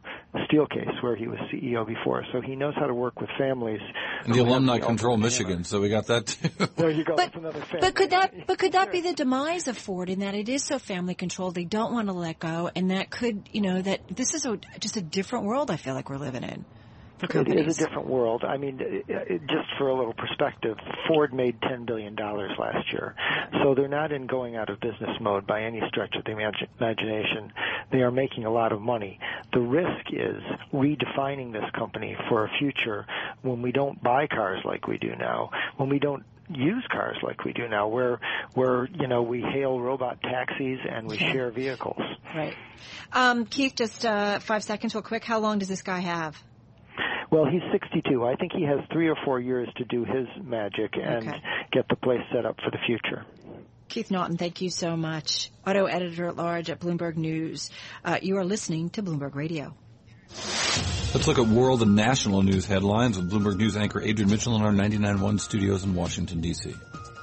Steelcase, 0.50 1.02
where 1.02 1.16
he 1.16 1.28
was 1.28 1.40
CEO 1.52 1.86
before, 1.86 2.24
so 2.32 2.42
he 2.42 2.56
knows 2.56 2.74
how 2.76 2.88
to 2.88 2.94
work 2.94 3.20
with 3.20 3.30
families. 3.38 3.82
And 4.26 4.34
the 4.34 4.40
alumni 4.40 4.80
the 4.80 4.86
control 4.86 5.14
ultimate 5.14 5.28
Michigan, 5.28 5.64
so 5.64 5.82
we 5.82 5.90
got 5.90 6.08
that 6.08 6.28
too. 6.28 6.50
There 6.78 6.90
you 6.90 7.04
go. 7.04 7.16
But, 7.16 7.26
That's 7.26 7.36
another 7.36 7.60
family. 7.62 7.80
but 7.82 7.96
could 7.96 8.10
that 8.12 8.48
but 8.48 8.58
could 8.58 8.72
that 8.74 8.92
be 8.92 9.02
the 9.02 9.14
demise 9.14 9.68
of 9.68 9.78
Ford 9.78 10.10
in 10.10 10.20
that 10.20 10.36
it 10.36 10.48
is 10.50 10.64
so 10.64 10.80
family 10.80 11.16
controlled 11.16 11.56
they 11.56 11.66
don't 11.66 11.92
want 11.94 12.08
to 12.08 12.14
let 12.14 12.40
go 12.40 12.70
and 12.76 12.92
that 12.92 13.10
could 13.10 13.50
you 13.52 13.62
know 13.62 13.82
that 13.82 14.02
this 14.10 14.34
is 14.34 14.46
a, 14.46 14.58
just 14.80 14.98
a 14.98 15.02
different 15.02 15.46
world 15.46 15.72
I 15.72 15.78
feel 15.78 15.94
like 15.94 16.10
we're 16.10 16.18
living 16.18 16.44
in 16.44 16.66
for 17.22 17.26
It 17.26 17.30
companies. 17.30 17.68
is 17.68 17.80
a 17.80 17.86
different 17.86 18.08
world. 18.08 18.44
I 18.44 18.58
mean, 18.58 18.80
it, 18.82 19.06
it, 19.08 19.42
just 19.42 19.68
for 19.78 19.90
a 19.90 19.96
little 19.96 20.14
perspective, 20.14 20.76
Ford 21.08 21.34
made 21.34 21.60
$10 21.62 21.86
billion 21.86 22.16
last 22.16 22.92
year. 22.92 23.16
So 23.62 23.76
they're 23.76 23.88
not 23.88 24.12
in 24.12 24.26
going 24.26 24.56
out 24.56 24.70
of 24.70 24.80
business 24.80 25.12
mode 25.20 25.46
by 25.46 25.62
any 25.62 25.82
stretch 25.88 26.16
of 26.16 26.24
the 26.24 26.32
imag- 26.32 26.68
imagination. 26.80 27.54
They 27.92 28.00
are 28.00 28.12
making 28.12 28.46
a 28.46 28.52
lot 28.52 28.72
of 28.72 28.82
money. 28.82 29.20
The 29.54 29.60
risk 29.60 30.12
is 30.12 30.42
redefining 30.74 31.54
this 31.54 31.70
company 31.78 32.18
for 32.28 32.46
a 32.46 32.50
future 32.58 33.06
when 33.44 33.62
we 33.62 33.72
don't 33.72 34.02
buy 34.02 34.26
cars 34.28 34.62
like 34.66 34.88
we 34.88 34.98
do 34.98 35.16
now, 35.16 35.52
when 35.78 35.90
we 35.90 36.00
don't 36.00 36.24
use 36.56 36.86
cars 36.92 37.18
like 37.24 37.44
we 37.46 37.54
do 37.54 37.68
now, 37.68 37.88
where 37.88 38.20
where 38.54 38.88
you 39.00 39.08
know 39.08 39.22
we 39.24 39.42
hail 39.42 39.80
robot 39.80 40.22
taxis 40.22 40.80
and 40.90 41.08
we 41.08 41.18
share 41.18 41.52
vehicles. 41.52 42.02
Right. 42.36 42.56
Um, 43.14 43.46
Keith, 43.46 43.74
just 43.76 44.06
uh, 44.06 44.40
five 44.40 44.64
seconds, 44.64 44.96
real 44.96 45.02
quick. 45.04 45.24
How 45.24 45.40
long 45.40 45.60
does 45.60 45.68
this 45.68 45.82
guy 45.82 46.00
have? 46.00 46.42
Well, 47.30 47.46
he's 47.46 47.62
62. 47.72 48.26
I 48.26 48.36
think 48.36 48.52
he 48.54 48.64
has 48.64 48.80
three 48.92 49.08
or 49.08 49.16
four 49.24 49.40
years 49.40 49.70
to 49.78 49.86
do 49.86 50.04
his 50.04 50.28
magic 50.44 50.96
and 51.02 51.30
Okay. 51.30 51.42
get 51.72 51.88
the 51.90 51.96
place 51.96 52.20
set 52.34 52.46
up 52.46 52.58
for 52.64 52.72
the 52.72 52.78
future. 52.86 53.26
Keith 53.88 54.12
Naughton, 54.12 54.38
thank 54.38 54.62
you 54.62 54.70
so 54.70 54.96
much. 54.98 55.50
Auto 55.66 55.86
editor 55.86 56.28
at 56.28 56.36
large 56.36 56.70
at 56.70 56.80
Bloomberg 56.80 57.16
News. 57.18 57.70
Uh, 58.04 58.18
you 58.22 58.38
are 58.38 58.46
listening 58.46 58.90
to 58.92 59.04
Bloomberg 59.04 59.36
Radio. 59.36 59.74
Let's 61.14 61.28
look 61.28 61.40
at 61.40 61.48
world 61.48 61.82
and 61.82 61.96
national 61.96 62.42
news 62.42 62.66
headlines 62.66 63.18
with 63.18 63.30
Bloomberg 63.30 63.58
News 63.58 63.76
anchor 63.76 64.02
Adrian 64.02 64.30
Mitchell 64.30 64.56
in 64.56 64.62
our 64.62 64.72
99.1 64.72 65.40
studios 65.40 65.84
in 65.84 65.94
Washington, 65.94 66.40
D.C. 66.40 66.74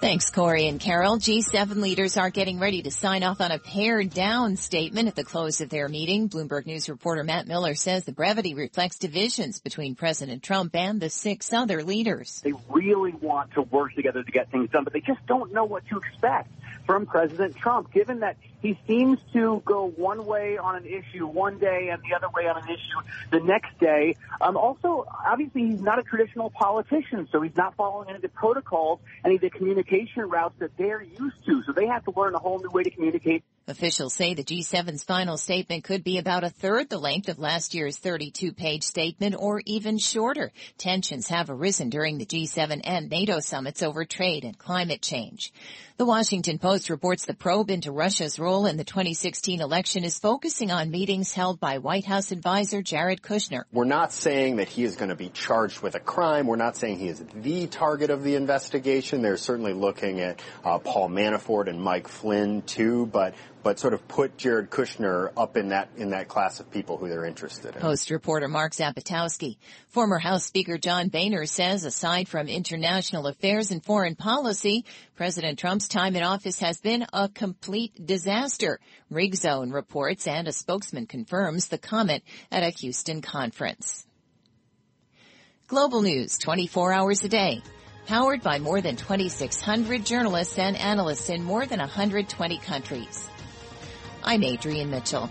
Thanks, 0.00 0.30
Cory 0.30 0.68
and 0.68 0.78
Carol. 0.78 1.18
G7 1.18 1.76
leaders 1.76 2.16
are 2.16 2.30
getting 2.30 2.60
ready 2.60 2.82
to 2.82 2.90
sign 2.92 3.24
off 3.24 3.40
on 3.40 3.50
a 3.50 3.58
pared 3.58 4.10
down 4.10 4.56
statement 4.56 5.08
at 5.08 5.16
the 5.16 5.24
close 5.24 5.60
of 5.60 5.70
their 5.70 5.88
meeting. 5.88 6.28
Bloomberg 6.28 6.66
News 6.66 6.88
reporter 6.88 7.24
Matt 7.24 7.48
Miller 7.48 7.74
says 7.74 8.04
the 8.04 8.12
brevity 8.12 8.54
reflects 8.54 8.98
divisions 8.98 9.58
between 9.58 9.96
President 9.96 10.44
Trump 10.44 10.76
and 10.76 11.00
the 11.00 11.10
six 11.10 11.52
other 11.52 11.82
leaders. 11.82 12.40
They 12.44 12.52
really 12.68 13.12
want 13.12 13.54
to 13.54 13.62
work 13.62 13.94
together 13.94 14.22
to 14.22 14.30
get 14.30 14.52
things 14.52 14.70
done, 14.70 14.84
but 14.84 14.92
they 14.92 15.00
just 15.00 15.26
don't 15.26 15.52
know 15.52 15.64
what 15.64 15.84
to 15.88 15.96
expect 15.96 16.48
from 16.88 17.04
President 17.04 17.54
Trump, 17.54 17.92
given 17.92 18.20
that 18.20 18.38
he 18.62 18.78
seems 18.86 19.18
to 19.34 19.62
go 19.66 19.90
one 19.90 20.24
way 20.24 20.56
on 20.56 20.74
an 20.74 20.86
issue 20.86 21.26
one 21.26 21.58
day 21.58 21.90
and 21.92 22.02
the 22.02 22.16
other 22.16 22.28
way 22.34 22.48
on 22.48 22.56
an 22.56 22.64
issue 22.64 23.06
the 23.30 23.40
next 23.40 23.78
day. 23.78 24.16
Um, 24.40 24.56
also, 24.56 25.04
obviously, 25.26 25.66
he's 25.66 25.82
not 25.82 25.98
a 25.98 26.02
traditional 26.02 26.48
politician, 26.48 27.28
so 27.30 27.42
he's 27.42 27.56
not 27.58 27.76
following 27.76 28.08
any 28.08 28.16
of 28.16 28.22
the 28.22 28.30
protocols, 28.30 29.00
any 29.22 29.34
of 29.34 29.42
the 29.42 29.50
communication 29.50 30.30
routes 30.30 30.54
that 30.60 30.78
they're 30.78 31.02
used 31.02 31.44
to. 31.44 31.62
So 31.64 31.72
they 31.72 31.88
have 31.88 32.06
to 32.06 32.12
learn 32.16 32.34
a 32.34 32.38
whole 32.38 32.58
new 32.58 32.70
way 32.70 32.84
to 32.84 32.90
communicate. 32.90 33.44
Officials 33.68 34.14
say 34.14 34.32
the 34.32 34.42
G7's 34.42 35.04
final 35.04 35.36
statement 35.36 35.84
could 35.84 36.02
be 36.02 36.16
about 36.16 36.42
a 36.42 36.48
third 36.48 36.88
the 36.88 36.96
length 36.96 37.28
of 37.28 37.38
last 37.38 37.74
year's 37.74 37.98
32-page 37.98 38.82
statement 38.82 39.36
or 39.38 39.60
even 39.66 39.98
shorter. 39.98 40.52
Tensions 40.78 41.28
have 41.28 41.50
arisen 41.50 41.90
during 41.90 42.16
the 42.16 42.24
G7 42.24 42.80
and 42.82 43.10
NATO 43.10 43.40
summits 43.40 43.82
over 43.82 44.06
trade 44.06 44.44
and 44.44 44.56
climate 44.56 45.02
change. 45.02 45.52
The 45.98 46.06
Washington 46.06 46.60
Post 46.60 46.90
reports 46.90 47.24
the 47.24 47.34
probe 47.34 47.70
into 47.70 47.90
Russia's 47.90 48.38
role 48.38 48.66
in 48.66 48.76
the 48.76 48.84
2016 48.84 49.60
election 49.60 50.04
is 50.04 50.16
focusing 50.16 50.70
on 50.70 50.92
meetings 50.92 51.32
held 51.32 51.58
by 51.58 51.78
White 51.78 52.04
House 52.04 52.30
advisor 52.30 52.82
Jared 52.82 53.20
Kushner. 53.20 53.64
We're 53.72 53.82
not 53.82 54.12
saying 54.12 54.58
that 54.58 54.68
he 54.68 54.84
is 54.84 54.94
going 54.94 55.08
to 55.08 55.16
be 55.16 55.28
charged 55.28 55.80
with 55.80 55.96
a 55.96 56.00
crime. 56.00 56.46
We're 56.46 56.54
not 56.54 56.76
saying 56.76 57.00
he 57.00 57.08
is 57.08 57.20
the 57.34 57.66
target 57.66 58.10
of 58.10 58.22
the 58.22 58.36
investigation. 58.36 59.22
They're 59.22 59.36
certainly 59.36 59.72
looking 59.72 60.20
at 60.20 60.40
uh, 60.64 60.78
Paul 60.78 61.08
Manafort 61.08 61.68
and 61.68 61.82
Mike 61.82 62.06
Flynn 62.06 62.62
too, 62.62 63.06
but 63.06 63.34
but 63.68 63.78
sort 63.78 63.92
of 63.92 64.08
put 64.08 64.38
Jared 64.38 64.70
Kushner 64.70 65.30
up 65.36 65.58
in 65.58 65.68
that 65.68 65.90
in 65.98 66.08
that 66.12 66.26
class 66.26 66.58
of 66.58 66.70
people 66.70 66.96
who 66.96 67.06
they're 67.06 67.26
interested 67.26 67.74
in. 67.74 67.82
Post 67.82 68.08
reporter 68.08 68.48
Mark 68.48 68.72
Zapotosky. 68.72 69.58
Former 69.88 70.18
House 70.18 70.46
Speaker 70.46 70.78
John 70.78 71.08
Boehner 71.10 71.44
says 71.44 71.84
aside 71.84 72.28
from 72.28 72.48
international 72.48 73.26
affairs 73.26 73.70
and 73.70 73.84
foreign 73.84 74.14
policy, 74.14 74.86
President 75.16 75.58
Trump's 75.58 75.86
time 75.86 76.16
in 76.16 76.22
office 76.22 76.60
has 76.60 76.80
been 76.80 77.04
a 77.12 77.28
complete 77.28 78.06
disaster. 78.06 78.80
Rigzone 79.12 79.74
reports 79.74 80.26
and 80.26 80.48
a 80.48 80.52
spokesman 80.52 81.04
confirms 81.04 81.68
the 81.68 81.76
comment 81.76 82.24
at 82.50 82.62
a 82.62 82.70
Houston 82.70 83.20
conference. 83.20 84.06
Global 85.66 86.00
news 86.00 86.38
24 86.38 86.94
hours 86.94 87.22
a 87.22 87.28
day. 87.28 87.60
Powered 88.06 88.42
by 88.42 88.60
more 88.60 88.80
than 88.80 88.96
2,600 88.96 90.06
journalists 90.06 90.58
and 90.58 90.74
analysts 90.74 91.28
in 91.28 91.42
more 91.42 91.66
than 91.66 91.80
120 91.80 92.56
countries. 92.60 93.28
I'm 94.28 94.44
Adrian 94.44 94.90
Mitchell. 94.90 95.30